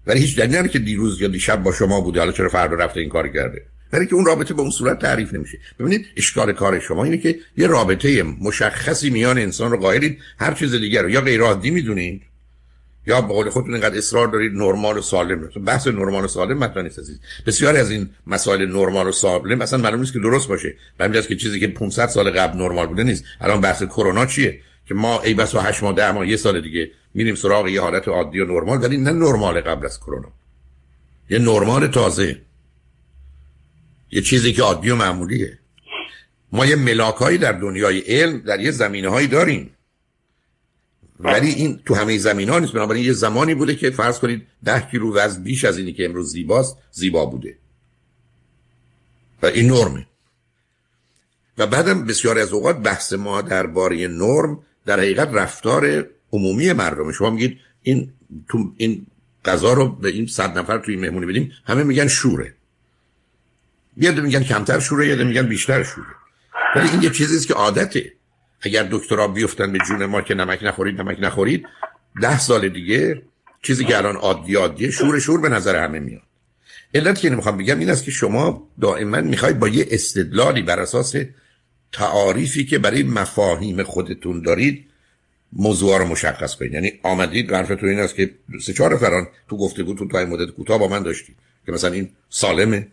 [0.07, 3.09] ولی هیچ دلیلی که دیروز یا دیشب با شما بوده حالا چرا فردا رفته این
[3.09, 3.65] کار کرده.
[3.93, 5.57] برای که اون رابطه به اون صورت تعریف نمیشه.
[5.79, 10.75] ببینید اشکال کار شما اینه که یه رابطه مشخصی میان انسان رو قائلید هر چیز
[10.75, 11.09] دیگر رو.
[11.09, 12.21] یا غیر عادی می‌دونید
[13.07, 16.83] یا به قول خودتون اینقدر اصرار دارید نرمال و سالم بحث نرمال و سالم مطرح
[16.83, 17.19] نیست عزیز.
[17.47, 20.75] بسیاری از این مسائل نرمال و سالم مثلا معلوم نیست که درست باشه.
[20.97, 23.23] به که چیزی که 500 سال قبل نرمال بوده نیست.
[23.41, 26.61] الان بحث کرونا چیه؟ که ما ای بس و 8 ماه 10 ماه یه سال
[26.61, 30.27] دیگه میریم سراغ یه حالت عادی و نرمال ولی نه نرمال قبل از کرونا.
[31.29, 32.41] یه نرمال تازه.
[34.13, 35.59] یه چیزی که عادی و معمولیه.
[36.51, 39.69] ما یه ملاکایی در دنیای علم در یه زمینه هایی داریم.
[41.19, 42.73] ولی این تو همه زمین ها نیست.
[42.73, 46.31] بنابراین یه زمانی بوده که فرض کنید ده کیلو وزن بیش از اینی که امروز
[46.31, 47.57] زیباست زیبا بوده.
[49.43, 50.07] و این نرمه.
[51.57, 57.29] و بعدم بسیاری از اوقات بحث ما درباره نرم در حقیقت رفتار عمومی مردم شما
[57.29, 58.13] میگید این
[58.49, 59.05] تو این
[59.45, 62.53] غذا رو به این صد نفر توی مهمونی بدیم همه میگن شوره.
[63.97, 66.07] یه میگن کمتر شوره یه میگن بیشتر شوره.
[66.75, 68.13] ولی این یه چیزیست که عادته.
[68.61, 71.65] اگر دکترا بیفتن به جون ما که نمک نخورید نمک نخورید
[72.21, 73.21] ده سال دیگه
[73.61, 76.21] چیزی که الان عادی عادیه شور شور به نظر همه میاد.
[76.93, 81.15] علت که نمی‌خوام بگم این است که شما دائما می‌خواید با یه استدلالی بر اساس
[81.91, 84.85] تعاریفی که برای مفاهیم خودتون دارید
[85.53, 86.73] موضوع رو مشخص کنید.
[86.73, 90.79] یعنی آمدید حرفتون این است که سه چهار فران تو گفتگو تو تا مدت کوتاه
[90.79, 91.35] با من داشتید.
[91.65, 92.87] که مثلا این سالمه.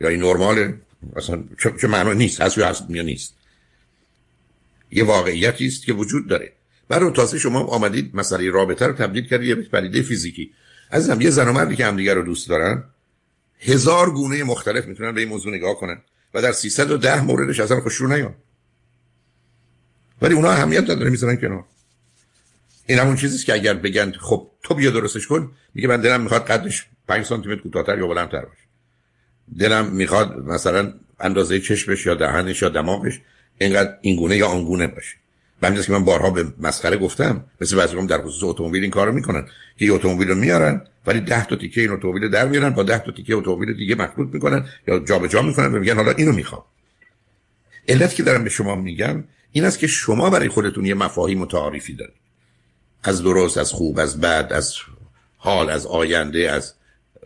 [0.00, 0.74] یا این نرماله؟
[1.16, 1.44] اصلا
[1.80, 3.34] چه, معنی نیست هست یا هست یا نیست.
[4.90, 6.52] یه واقعیتی است که وجود داره.
[6.88, 10.52] بعد تازه شما آمدید مسئله رابطه رو تبدیل کردید یه پدیده فیزیکی.
[10.92, 12.84] عزیزم یه زن و مردی که همدیگه رو دوست دارن
[13.60, 15.98] هزار گونه مختلف می‌تونن به این موضوع نگاه کنن
[16.34, 18.34] و در 310 موردش اصلا خوش رو
[20.22, 21.64] ولی اونا اهمیت نداره می‌ذارن کنار.
[22.86, 26.46] این همون چیزیست که اگر بگن خب تو بیا درستش کن میگه من دلم می‌خواد
[26.46, 28.67] قدش 5 سانتی متر کوتاه‌تر یا بلندتر باشه.
[29.58, 33.20] دلم می‌خواد مثلا اندازه چشمش یا دهنش یا دماغش
[33.58, 35.16] اینقدر اینگونه یا آنگونه باشه.
[35.60, 39.46] به که من بارها به مسخره گفتم مثل بعضی در خصوص اتومبیل این کارو می‌کنن.
[39.78, 42.98] که یه اتومبیل رو میارن ولی 10 تا تیکه این اتومبیل در میارن با 10
[42.98, 46.62] تا تیکه اتومبیل دیگه مخلوط می‌کنن یا جابجا جا می‌کنن و میگن حالا اینو می‌خوام.
[47.88, 51.94] علت که دارم به شما میگم این است که شما برای خودتون یه مفاهیم متعارفی
[51.94, 52.14] دارید.
[53.02, 54.74] از درست از خوب از بد از
[55.36, 56.74] حال از آینده از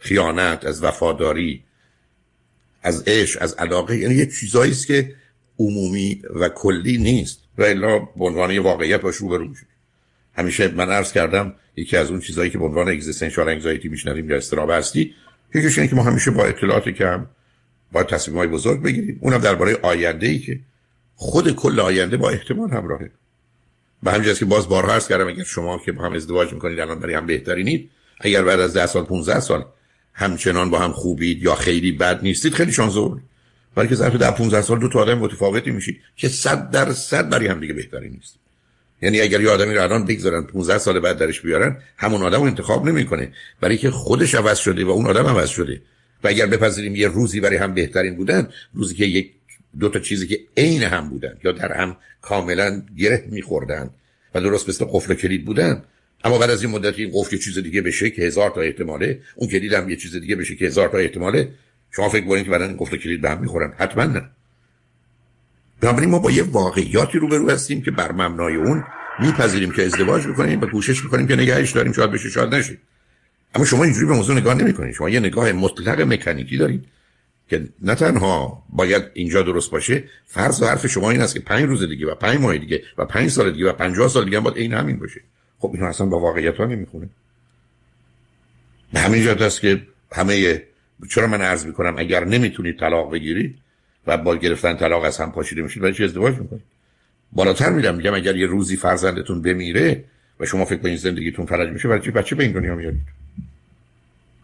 [0.00, 1.64] خیانت از وفاداری.
[2.82, 5.14] از عشق از علاقه یعنی یه چیزایی است که
[5.58, 7.42] عمومی و کلی نیست.
[7.58, 9.66] و الا به عنوان واقعیت باش روبرو میشه
[10.34, 14.36] همیشه من عرض کردم یکی از اون چیزهایی که به عنوان اگزیستانشال انگزایتی میشنویم یا
[14.36, 15.14] استراب هستی
[15.54, 17.26] یکیش اینه که ما همیشه با اطلاعات کم
[17.92, 19.18] با تصمیم های بزرگ بگیریم.
[19.20, 20.60] اونم درباره آینده ای که
[21.16, 23.10] خود کل آینده با احتمال همراهه.
[24.02, 27.00] به همین که باز بارها عرض کردم اگر شما که با هم ازدواج می‌کنید الان
[27.00, 29.64] برای هم بهترینید اگر بعد از 10 سال 15 سال
[30.14, 33.24] همچنان با هم خوبید یا خیلی بد نیستید خیلی شانس آوردید
[33.74, 37.46] برای که ظرف در 15 سال دو تا آدم متفاوتی میشید که 100 درصد برای
[37.46, 38.34] هم دیگه بهتری نیست.
[39.02, 42.44] یعنی اگر یه آدمی رو الان بگذارن 15 سال بعد درش بیارن همون آدم رو
[42.44, 43.32] انتخاب نمی‌کنه.
[43.60, 45.80] برای که خودش عوض شده و اون آدم عوض شده.
[46.24, 49.30] و اگر بپذیریم یه روزی برای هم بهترین بودن روزی که یک
[49.78, 53.90] دو تا چیزی که عین هم بودن یا در هم کاملا گره میخوردن
[54.34, 55.82] و درست مثل قفل کلید بودن
[56.24, 59.20] اما بعد از این مدت این قفل چیز دیگه بشه که هزار تا احتماله.
[59.34, 61.48] اون کلید هم یه چیز دیگه بشه که هزار تا احتماله.
[61.90, 63.72] شما فکر کنید که بعدن این قفل کلید به هم می‌خورن.
[63.78, 64.22] حتما نه.
[65.80, 68.84] بنابراین ما با یه واقعیاتی روبرو هستیم که بر مبنای اون
[69.20, 72.78] میپذیریم که ازدواج می‌کنیم و کوشش می‌کنیم که نگهش داریم شاید بشه شاید نشه.
[73.54, 74.94] اما شما اینجوری به موضوع نگاه نمی‌کنید.
[74.94, 76.84] شما یه نگاه مطلق مکانیکی دارید
[77.50, 81.64] که نه تنها باید اینجا درست باشه فرض و حرف شما این است که پنج
[81.64, 84.44] روز دیگه و پنج ماه دیگه و پنج سال دیگه و پنجاه سال دیگه هم
[84.44, 85.20] باید این همین باشه.
[85.62, 87.08] خب اینو اصلا با واقعیت ها نمی‌خونه.
[88.92, 89.82] به همین جهت است که
[90.12, 90.62] همه
[91.10, 93.58] چرا من عرض می‌کنم اگر نمی‌تونید طلاق بگیرید
[94.06, 96.62] و با گرفتن طلاق از هم پاشیده میشید برای چی ازدواج می‌کنید
[97.32, 100.04] بالاتر میرم میگم اگر یه روزی فرزندتون بمیره
[100.40, 103.02] و شما فکر کنید زندگیتون فلج میشه برای چی؟ بچه به این دنیا میارید؟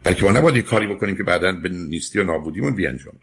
[0.04, 3.14] بلکه ما نباید کاری بکنیم که بعدا به نیستی و نابودیمون بیانجام.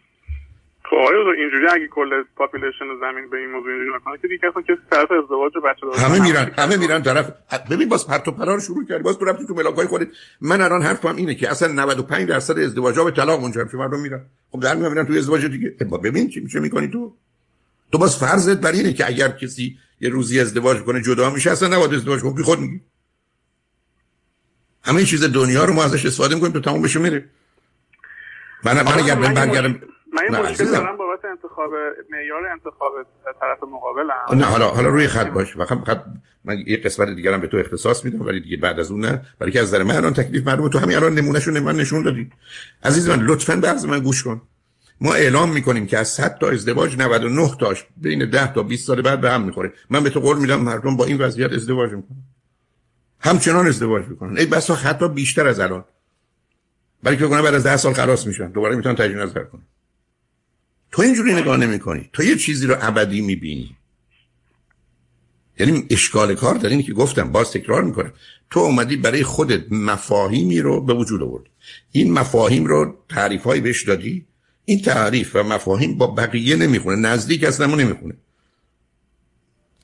[0.90, 4.78] خب آیا اینجوری اگه کل population زمین به این موضوع اینجوری نکنه که دیگه که
[4.90, 7.30] طرف ازدواج بچه داره؟ همه میرن همه میرن طرف
[7.70, 9.02] ببین باز پرت و پلا شروع کردی.
[9.02, 10.08] باز تو رفتی تو ملاکای خودت.
[10.40, 13.76] من الان حرفم اینه که اصلا 95 درصد ازدواجا به طلاق منجر میشه.
[13.76, 14.26] مردم میرن.
[14.50, 15.70] خب در میرن تو ازدواج دیگه.
[16.04, 17.14] ببین چی میشه می‌کنی تو؟
[17.92, 21.76] تو باز فرضت بر اینه که اگر کسی یه روزی ازدواج کنه جدا میشه اصلا
[21.76, 22.42] نباید ازدواج کنه.
[22.42, 22.80] خود میگی.
[24.84, 27.24] همه چیز دنیا رو ما ازش استفاده می‌کنیم تو تمام بشه میره.
[28.64, 29.80] من من اگر برگردم
[30.12, 31.70] من این مشکل دارم بابت انتخاب
[32.10, 32.92] معیار انتخاب
[33.40, 34.40] طرف مقابلم.
[34.40, 35.56] نه حالا حالا روی خط باش.
[35.56, 36.04] فقط خط
[36.44, 39.22] من یه قسمت دیگه هم به تو اختصاص میدم ولی دیگه بعد از اون نه.
[39.38, 42.30] برای که از نظر من الان تکلیف معلومه تو همین الان نمونهشو من نشون دادی.
[42.84, 44.42] عزیز من لطفا به من گوش کن.
[45.00, 49.02] ما اعلام می‌کنیم که از 100 تا ازدواج 99 تاش بین 10 تا 20 سال
[49.02, 49.72] بعد به هم می‌خوره.
[49.90, 52.18] من به تو قول میدم مردم با این وضعیت ازدواج می‌کنن.
[53.20, 54.38] همچنان ازدواج می‌کنن.
[54.38, 55.84] ای بسا حتی بیشتر از الان.
[57.02, 58.52] برای که بعد از 10 سال خلاص میشن.
[58.52, 59.62] دوباره می‌تونن تجدید نظر کنن.
[60.92, 63.76] تو اینجوری نگاه نمی کنی تو یه چیزی رو ابدی می‌بینی.
[65.58, 68.12] یعنی اشکال کار در اینی که گفتم باز تکرار می‌کنم.
[68.50, 71.50] تو اومدی برای خودت مفاهیمی رو به وجود آوردی.
[71.92, 74.26] این مفاهیم رو تعریف های بهش دادی.
[74.64, 76.96] این تعریف و مفاهیم با بقیه نمی‌خونه.
[76.96, 78.14] نزدیک اصلا نمی‌خونه.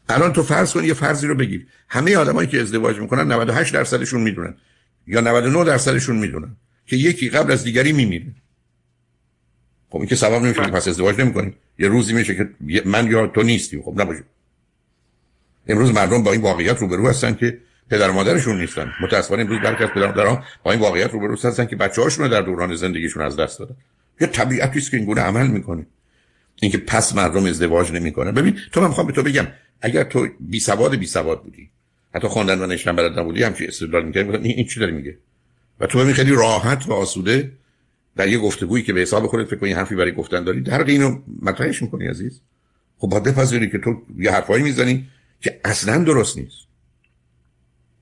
[0.08, 1.66] الان تو فرض کن یه فرضی رو بگیر.
[1.88, 4.54] همه آدمایی که ازدواج می‌کنن 98 درصدشون می‌دونن
[5.06, 8.34] یا 99 درصدشون می‌دونن که یکی قبل از دیگری میمیره.
[9.92, 11.54] خب این که سبب نمیشه که پس ازدواج نمی‌کنیم.
[11.78, 12.48] یه روزی میشه که
[12.84, 14.24] من یا تو نیستی خب نباشه.
[15.68, 17.58] امروز مردم با این واقعیت روبرو هستن که
[17.90, 18.92] پدر و مادرشون نیستن.
[19.02, 22.30] متاسفانه امروز برخی از پدر و مادرها با این واقعیت روبرو هستن که بچه‌هاشون رو
[22.30, 23.74] در دوران زندگیشون از دست دادن.
[24.20, 25.86] یه طبیعتی است که این گونه عمل می‌کنه.
[26.62, 28.32] اینکه پس مردم ازدواج نمی‌کنه.
[28.32, 29.46] ببین تو من می‌خوام به تو بگم
[29.80, 31.70] اگر تو بی سواد بی سواد بودی
[32.14, 35.18] حتی خواندن و نوشتن بلد نبودی همچین استدلال می‌کنی این, این چی داری میگه؟
[35.80, 37.52] و تو ببین خیلی راحت و آسوده
[38.16, 41.18] در یه گفتگویی که به حساب خودت فکر کنی حرفی برای گفتن داری در اینو
[41.42, 42.40] مطرحش می‌کنی عزیز.
[42.98, 45.08] خب باید بپذیری که تو یه حرفایی می‌زنی
[45.40, 46.58] که اصلا درست نیست.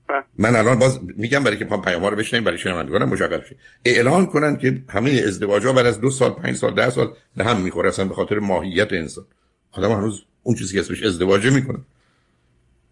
[0.07, 0.23] بله.
[0.37, 3.55] من الان باز میگم برای که پیام رو بشنیم برای شنوندگانم مشغل شه.
[3.85, 7.43] اعلان کنن که همه ازدواج ها بعد از دو سال پنج سال ده سال به
[7.43, 9.25] هم می‌خوره اصلا به خاطر ماهیت انسان.
[9.71, 11.79] آدم هنوز اون چیزی که اسمش ازدواج می‌کنه.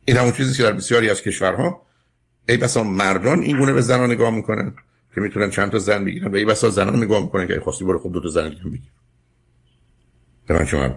[0.05, 1.81] این همون چیزی که در بسیاری از کشورها
[2.49, 4.73] ای بسا مردان این گونه به زنان نگاه می‌کنن.
[5.19, 7.99] که می‌تونن چند تا زن بگیرن و این بسا زنان نگاه می‌کنن که خواستی برو
[7.99, 8.91] خب دو تا زن دیگه بگیر.
[10.47, 10.89] به شما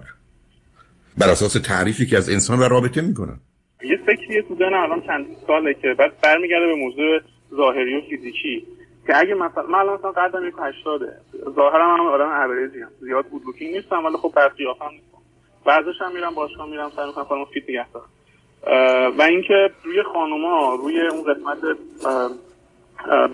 [1.18, 3.40] بر اساس تعریفی که از انسان و رابطه می‌کنن.
[3.84, 7.20] یه فکریه تو ذهنم الان چند ساله که بعد برمیگرده به موضوع
[7.56, 8.66] ظاهری و فیزیکی.
[9.06, 11.00] که اگه مثلا من الان مثلا قدم یک 80
[11.56, 12.90] ظاهرم هم آدم اوریجی هم.
[13.00, 15.18] زیاد بود لوکینگ نیستم ولی خب بر قیافم نیستم.
[15.66, 17.88] ورزش هم میرم باشگاه میرم سعی می‌کنم خودم فیت نگه
[19.18, 21.58] و اینکه روی خانوما روی اون قسمت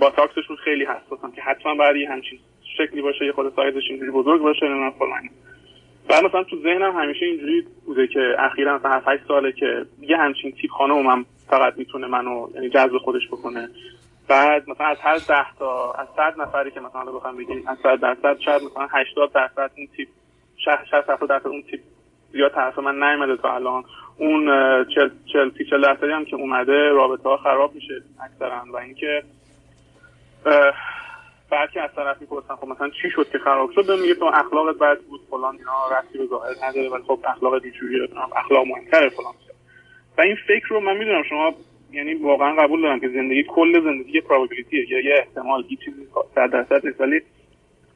[0.00, 2.38] باتاکسشون خیلی حساسم که حتما یه همچین
[2.76, 5.30] شکلی باشه یه خود سایزش اینجوری بزرگ باشه نه فلان.
[6.08, 10.52] بعد مثلا تو ذهنم همیشه اینجوری بوده که اخیرا مثلا 7 ساله که یه همچین
[10.52, 13.68] تیپ خانم هم فقط می‌تونه منو یعنی جذب خودش بکنه.
[14.28, 18.00] بعد مثلا از هر 10 تا از 100 نفری که مثلا بخوام بگیم از 100
[18.00, 20.08] درصد شاید مثلا 80 درصد این تیپ
[20.56, 21.80] 60 70 درصد اون تیپ
[22.32, 23.84] زیاد طرف من نیومده تا الان.
[24.18, 24.46] اون
[24.94, 29.22] 40 40 40 درصدی هم که اومده رابطه ها خراب میشه اکثرا و اینکه
[31.50, 34.78] بعد که از طرف می‌پرسن خب مثلا چی شد که خراب شد؟ میگه تو اخلاقت
[34.78, 39.34] بد بود فلان اینا رفتی به ظاهر نداره ولی خب اخلاقت اینجوریه اخلاق مهمتره فلان
[40.18, 41.54] و این فکر رو من می‌دونم شما
[41.92, 46.06] یعنی واقعا قبول دارم که زندگی کل زندگی یه پروبابیلیتیه یا یه احتمال یه چیزی
[46.34, 47.00] صد درصد نیست.
[47.00, 47.20] ولی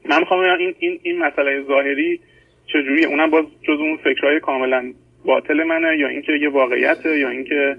[0.05, 2.21] من می‌خوام این این این مسئله ظاهری
[2.67, 4.93] چجوریه؟ اونم باز جز اون فکرهای کاملا
[5.25, 7.77] باطل منه یا اینکه یه واقعیته یا اینکه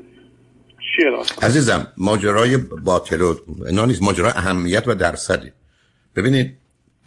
[1.41, 4.01] عزیزم ماجرای باطل و اینا نیست.
[4.01, 5.51] ماجرا اهمیت و درصدی
[6.15, 6.57] ببینید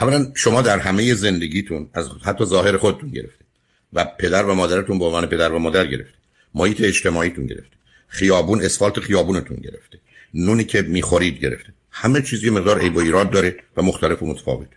[0.00, 3.46] اولا شما در همه زندگیتون از حتی ظاهر خودتون گرفتید
[3.92, 6.14] و پدر و مادرتون به عنوان پدر و مادر گرفتید.
[6.54, 7.76] محیط اجتماعیتون گرفتید.
[8.08, 9.98] خیابون اسفالت خیابونتون گرفته
[10.34, 14.68] نونی که می‌خورید گرفته همه چیزی مقدار عیب و ایراد داره و مختلف و متفاوت.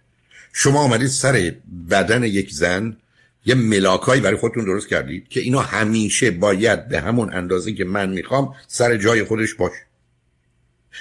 [0.53, 1.53] شما آمدید سر
[1.89, 2.97] بدن یک زن
[3.45, 8.09] یه ملاکایی برای خودتون درست کردید که اینا همیشه باید به همون اندازه که من
[8.09, 9.81] می‌خوام سر جای خودش باشه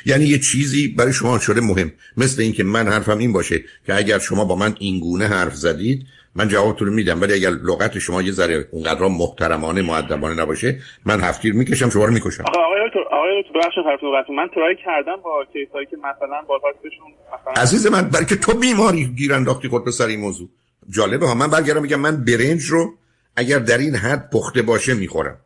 [0.07, 1.93] یعنی یه چیزی برای شما شده مهم.
[2.17, 6.49] مثل اینکه من حرفم این باشه که اگر شما با من اینگونه حرف زدید من
[6.49, 7.21] جوابتون رو میدم.
[7.21, 12.13] ولی اگر لغت شما یه ذره اونقدر محترمانه مؤدبانه نباشه من هفتیر می‌کشم شما رو
[12.13, 12.45] می‌کشم.
[12.45, 16.61] آقای دکتر آقای دکتر بخش حرف لغت من ترای کردم با کیسایی که مثلا با
[17.39, 20.49] مثلا عزیز من برای که تو بیماری گیر انداختی خود به سر این موضوع.
[20.89, 21.27] جالبه.
[21.27, 22.99] ها من برگردم میگم من برنج رو
[23.37, 25.39] اگر در این حد پخته باشه می‌خورم.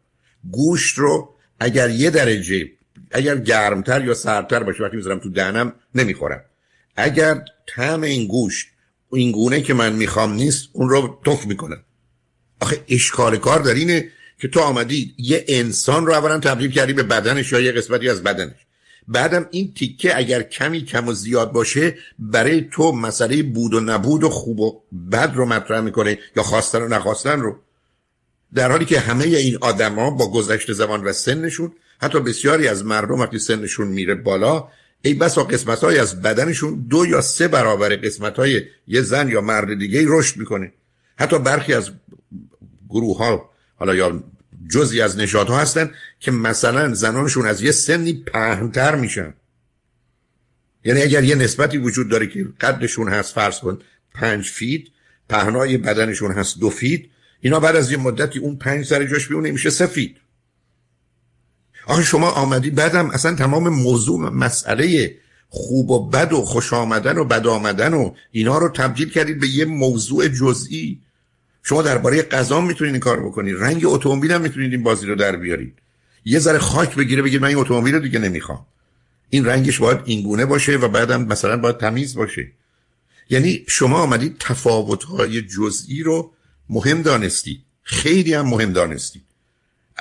[0.50, 2.70] گوشت رو اگر یه درجه
[3.10, 6.40] اگر گرمتر یا سردتر باشه وقتی می‌ذارم تو دهنم نمی‌خورم.
[6.96, 8.66] اگر طعم این گوشت
[9.12, 11.84] این گونه که من می‌خوام نیست اون رو تف می‌کنم.
[12.60, 17.02] آخه اشکال کار در اینه که تو آمدی یه انسان رو اولا تبدیل کردی به
[17.02, 18.66] بدنش یا یه قسمتی از بدنش.
[19.08, 24.24] بعدم این تیکه اگر کمی کم و زیاد باشه برای تو مسئله بود و نبود
[24.24, 24.80] و خوب و
[25.12, 27.56] بد رو مطرح می‌کنه یا خواستن و نخواستن رو.
[28.54, 33.20] در حالی که همه این آدما با گذشت زمان و سنشون حتی بسیاری از مردم
[33.20, 34.68] وقتی سنشون میره بالا
[35.02, 39.40] ای بسا قسمت های از بدنشون دو یا سه برابر قسمت های یه زن یا
[39.40, 40.72] مرد دیگه رشد می‌کنه.
[41.18, 41.90] حتی برخی از
[42.88, 44.22] گروه ها حالا یا
[44.68, 45.90] جزی از نشاد ها هستن
[46.20, 49.34] که مثلا زنانشون از یه سنی پهنتر میشن.
[50.84, 53.78] یعنی اگر یه نسبتی وجود داره که قدشون هست فرض کن
[54.14, 54.82] پنج فیت
[55.28, 57.02] پهنای بدنشون هست دو فیت
[57.40, 60.12] اینا بعد از یه مدتی اون پنج سر جاش بیونه میشه سه فیت.
[61.86, 65.14] آخه شما آمدی بعدم اصلا تمام موضوع مسئله
[65.48, 69.48] خوب و بد و خوش آمدن و بد آمدن و اینا رو تبدیل کردید به
[69.48, 71.00] یه موضوع جزئی.
[71.62, 73.56] شما درباره غذا می‌تونید این کار بکنید.
[73.58, 75.78] رنگ اتومبیل هم می‌تونید این بازی رو در بیارید.
[76.24, 78.66] یه ذره خاک بگیره بگید من این اتومبیل رو دیگه نمی‌خوام.
[79.30, 82.52] این رنگش باید اینگونه باشه و بعدم مثلا باید تمیز باشه.
[83.30, 86.32] یعنی شما آمدید تفاوت‌های جزئی رو
[86.68, 87.60] مهم دانستید.
[87.82, 89.22] خیلی هم مهم دانستید.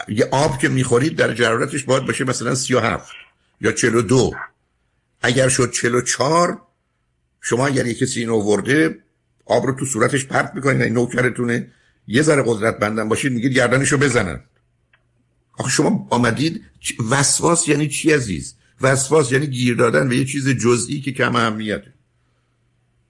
[0.07, 3.11] یه آب که می‌خورید در جرارتش باید باشه مثلا 37
[3.61, 4.31] یا 42
[5.21, 6.61] اگر شد 44
[7.41, 8.97] شما اگر یه کسی این ورده
[9.45, 11.67] آب رو تو صورتش پرت می‌کنید این نوکرتونه.
[12.07, 14.39] یه ذره قدرت بندن باشید میگید گردنشو بزنن.
[15.57, 16.61] آخه شما آمدید
[17.11, 21.93] وسواس یعنی چی عزیز؟ وسواس یعنی گیر دادن به یه چیز جزئی که کم اهمیته.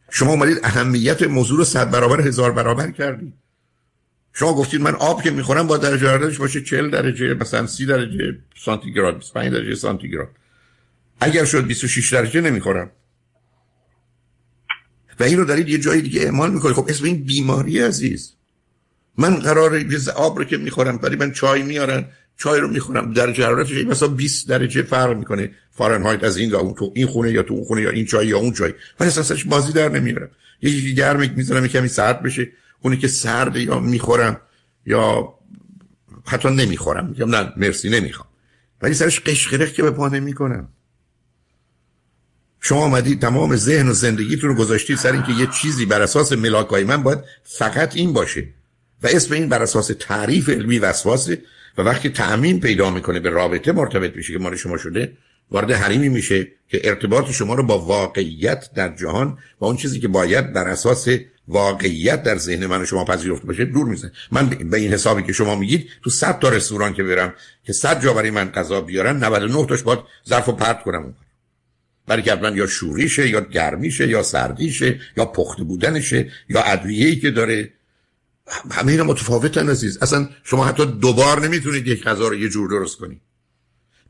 [0.10, 3.34] شما آمدید اهمیت موضوع رو صد برابر هزار برابر کردید
[4.34, 8.38] شما گفتید من آب که می‌خورم با درجه حرارتش باشه 40 درجه مثلا 30 درجه
[8.56, 10.30] سانتیگراد 25 درجه سانتیگراد.
[11.20, 12.92] اگر شد 26 درجه نمی‌خورم.
[15.20, 16.76] و این رو دارید یه جای دیگه اعمال می‌کنید.
[16.76, 18.34] خب اسم این بیماری عزیز.
[19.18, 19.86] من قرار
[20.16, 22.06] آب رو که می‌خورم ولی من چای میارن
[22.38, 25.52] چای رو می‌خورم درجه حرارتش مثلا 20 درجه فرق می‌کنه.
[25.72, 28.28] فارنهایت از این یا اون تو این خونه یا تو اون خونه یا این چای
[28.28, 30.30] یا اون چای من اصلا بازی در نمیارم
[30.62, 32.50] یکی گرم می‌ذارم کمی سرد بشه.
[32.82, 34.42] اونی که سرد یا می‌خورم
[34.86, 35.34] یا
[36.26, 37.06] حتی نمی‌خورم.
[37.08, 38.28] میگم نه مرسی نمی‌خوام.
[38.82, 40.70] ولی سرش قشقرق که به پا نمی‌کنم.
[42.62, 46.84] شما آمدید تمام ذهن و زندگیتون رو گذاشتید سر اینکه یه چیزی بر اساس ملاکای
[46.84, 48.48] من باید فقط این باشه
[49.04, 51.42] و اسم این بر اساس تعریف علمی وسواسه
[51.78, 55.14] و وقتی تعمین پیدا می‌کنه به رابطه مرتبط میشه که مال شما شده
[55.52, 60.08] وارد حریمی میشه که ارتباط شما رو با واقعیت در جهان و اون چیزی که
[60.08, 61.08] باید بر اساس
[61.48, 64.12] واقعیت در ذهن من و شما پذیرفته باشه دور می‌زنه.
[64.32, 67.34] من به این حسابی که شما میگید تو 100 تا رستوران که برم
[67.64, 70.00] که 100 جا برای من غذا بیارن 99 تاش باید
[70.30, 71.14] ظرف و پرت کنم اون
[72.08, 77.74] برای که یا شوریشه یا گرمیشه یا سردیشه یا پخته بودنشه یا ادویه‌ای که داره.
[78.72, 79.98] همه اینا متفاوتن عزیز.
[80.02, 83.22] اصلا شما حتی دوبار نمی‌تونید یک غذا رو یه جور درست کنید.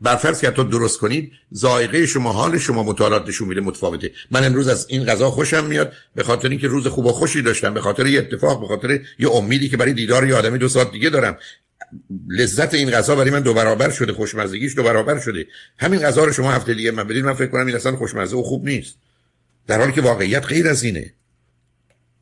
[0.02, 4.12] برفرض که حتی درست کنید زائقه شما حال شما مطالعات نشون میده متفاوته.
[4.32, 7.74] من امروز از این غذا خوشم میاد به خاطر اینکه روز خوب و خوشی داشتم
[7.74, 10.92] به خاطر یه اتفاق به خاطر یه امیدی که برای دیدار یه آدمی دو ساعت
[10.92, 11.38] دیگه دارم.
[12.28, 15.48] لذت این غذا برای من دو برابر شده خوشمزگیش دو برابر شده.
[15.78, 18.44] همین غذا رو شما هفته دیگه من بدید من فکر کنم این اصلا خوشمزه و
[18.44, 18.98] خوب نیست.
[19.68, 21.14] در حالی که واقعیت غیر از اینه.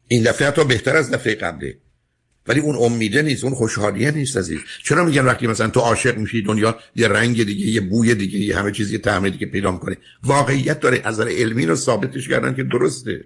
[0.07, 1.77] این دفعه حتی بهتر از دفعه قبله.
[2.47, 4.59] ولی اون امیده نیست اون خوشحالیه نیست عزیز.
[4.83, 8.57] چرا میگن وقتی مثلا تو عاشق میشی دنیا یه رنگ دیگه یه بوی دیگه یه
[8.57, 9.97] همه چیزی طعم دیگه پیدا می‌کنه.
[10.23, 13.25] واقعیت داره از نظر علمی رو ثابتش کردن که درسته.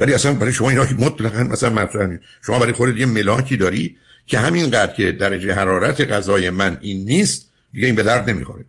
[0.00, 3.96] ولی اصلا برای شما اینا مطلقا مثلا مطرح شما برای خودت یه ملاکی داری
[4.26, 8.64] که همینقدر که درجه حرارت غذای من این نیست دیگه این به درد نمی‌خوره.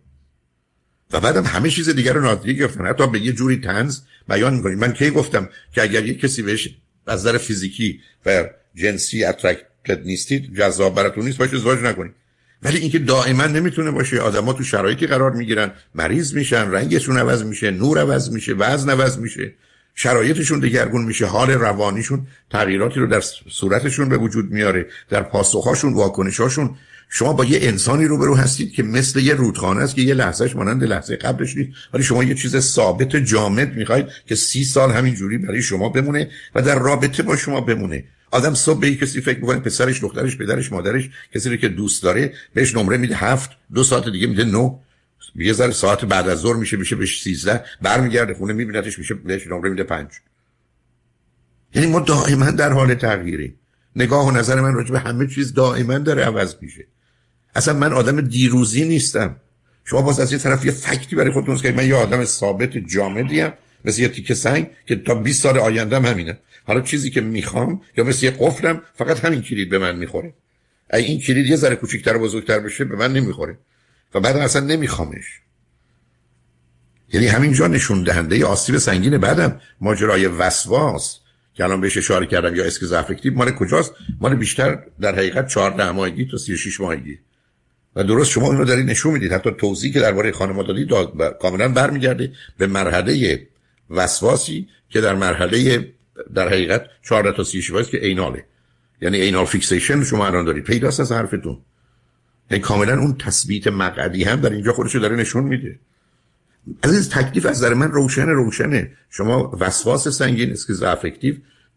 [1.12, 2.86] و بعدم همه چیز دیگر رو نادیده گرفتن.
[2.86, 6.68] حتی به یه جوری تنز بیان می‌کنید من کی گفتم که اگر یه کسی بهش
[7.06, 8.44] از نظر فیزیکی و
[8.74, 12.14] جنسی اترکتد نیستید جذاب براتون نیست باشه ازدواج نکنید.
[12.62, 17.70] ولی اینکه دائما نمی‌تونه باشه آدما تو شرایطی قرار می‌گیرن مریض میشن رنگشون عوض میشه
[17.70, 19.54] نور عوض میشه وزن عوض میشه.
[20.00, 26.70] شرایطشون دگرگون میشه حال روانیشون تغییراتی رو در صورتشون به وجود میاره در پاسخهاشون واکنشاشون
[27.08, 30.56] شما با یه انسانی رو برو هستید که مثل یه رودخانه است که یه لحظهش
[30.56, 35.14] مانند لحظه قبلش نیست ولی شما یه چیز ثابت جامد می‌خواید که سی سال همین
[35.14, 38.04] جوری برای شما بمونه و در رابطه با شما بمونه.
[38.30, 42.32] آدم صبح به کسی فکر می‌کنه پسرش دخترش پدرش مادرش کسی رو که دوست داره
[42.54, 44.78] بهش نمره میده هفت دو ساعت دیگه میده نو
[45.34, 49.46] یه ذره ساعت بعد از ظهر میشه میشه بهش 13 برمیگرده خونه میبینتش میشه بهش
[49.46, 50.08] نمره میده پنج.
[51.74, 53.54] یعنی ما دائما در حال تغییریم
[53.96, 56.86] نگاه و نظر من راجع به همه چیز دائما داره عوض میشه.
[57.54, 59.36] اصلا من آدم دیروزی نیستم.
[59.84, 63.52] شما باز از یه طرف یه فکتی برای خودتون که من یه آدم ثابت جامدیم
[63.84, 66.38] مثل یه تیکه سنگ که تا 20 سال آیندهم همینه.
[66.66, 70.34] حالا چیزی که می‌خوام یا مثل یه قفلم فقط همین کلید به من می‌خوره.
[70.92, 73.58] ای این کلید یه ذره کوچیک‌تر و بزرگتر بشه به من نمی‌خوره.
[74.14, 75.40] و بعد اصلا نمیخوامش.
[77.12, 81.18] یعنی همینجا نشون دهنده آسیب سنگین بعدم ماجرای وسواس
[81.54, 86.24] که الان بهش اشاره کردم یا schizoaffective مال کجاست؟ مال بیشتر در حقیقت 14 ماهگی
[86.24, 87.18] تا 36 ماهگی.
[87.96, 89.32] و درست شما اینو دارید نشون می‌دید.
[89.32, 93.46] حتی توضیحی که درباره خانم دادی داد کاملا برمیگرده به مرحله
[93.90, 95.88] وسواسی که در مرحله
[96.34, 98.44] در حقیقت 14 تا 36 که anal ه.
[99.00, 100.64] یعنی anal fixation شما الان دارید.
[100.64, 101.58] پیداست از حرفتون.
[102.50, 105.78] کاملا اون تثبیت مقعدی هم در اینجا خودشو داره نشون میده.
[106.82, 108.90] از این تکلیف از نظر من روشن روشنه.
[109.10, 111.34] شما وسواس سنگین اسکیز افکتیو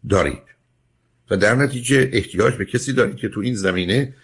[0.08, 0.42] دارید.
[1.30, 4.14] و در نتیجه احتیاج به کسی دارید که تو این زمینه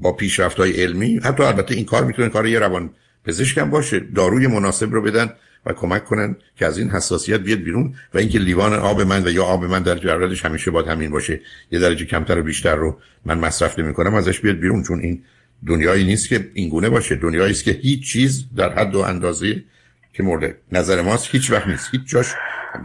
[0.00, 2.90] با پیشرفت های علمی حتی البته این کار می‌تونه کار یه روان
[3.24, 5.32] پزشکم باشه داروی مناسب رو بدن
[5.66, 9.30] و کمک کنن که از این حساسیت بیاد بیرون و اینکه لیوان آب من و
[9.30, 11.40] یا آب من در جردش همیشه باید همین باشه.
[11.70, 14.82] یه درجه کمتر و بیشتر رو من مصرف نمی کنم ازش بیاد بیرون.
[14.82, 15.22] چون این
[15.66, 17.14] دنیایی نیست که اینگونه باشه.
[17.16, 19.64] دنیایی است که هیچ چیز در حد و اندازه
[20.12, 21.88] که مورد نظر ماست هیچ وقت نیست.
[21.92, 22.26] هیچ جاش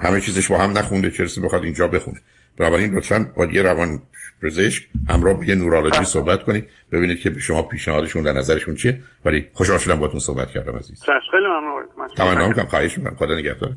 [0.01, 1.11] همه چیزش با هم نخونده.
[1.11, 2.21] چرسه بخواد اینجا بخونه.
[2.57, 4.01] بنابراین لطفا با یه روان
[4.41, 6.65] پزشک همراه با یه نورولوژی صحبت کنید.
[6.91, 8.99] ببینید که شما پیشنهادشون در نظرشون چیه.
[9.25, 11.03] ولی خوشحال شدم باهاتون صحبت کردم عزیز.
[11.32, 12.07] خیلی ممنون.
[12.17, 13.15] تمام کنم خواهش می‌کنم.
[13.15, 13.67] خدا نگهدار.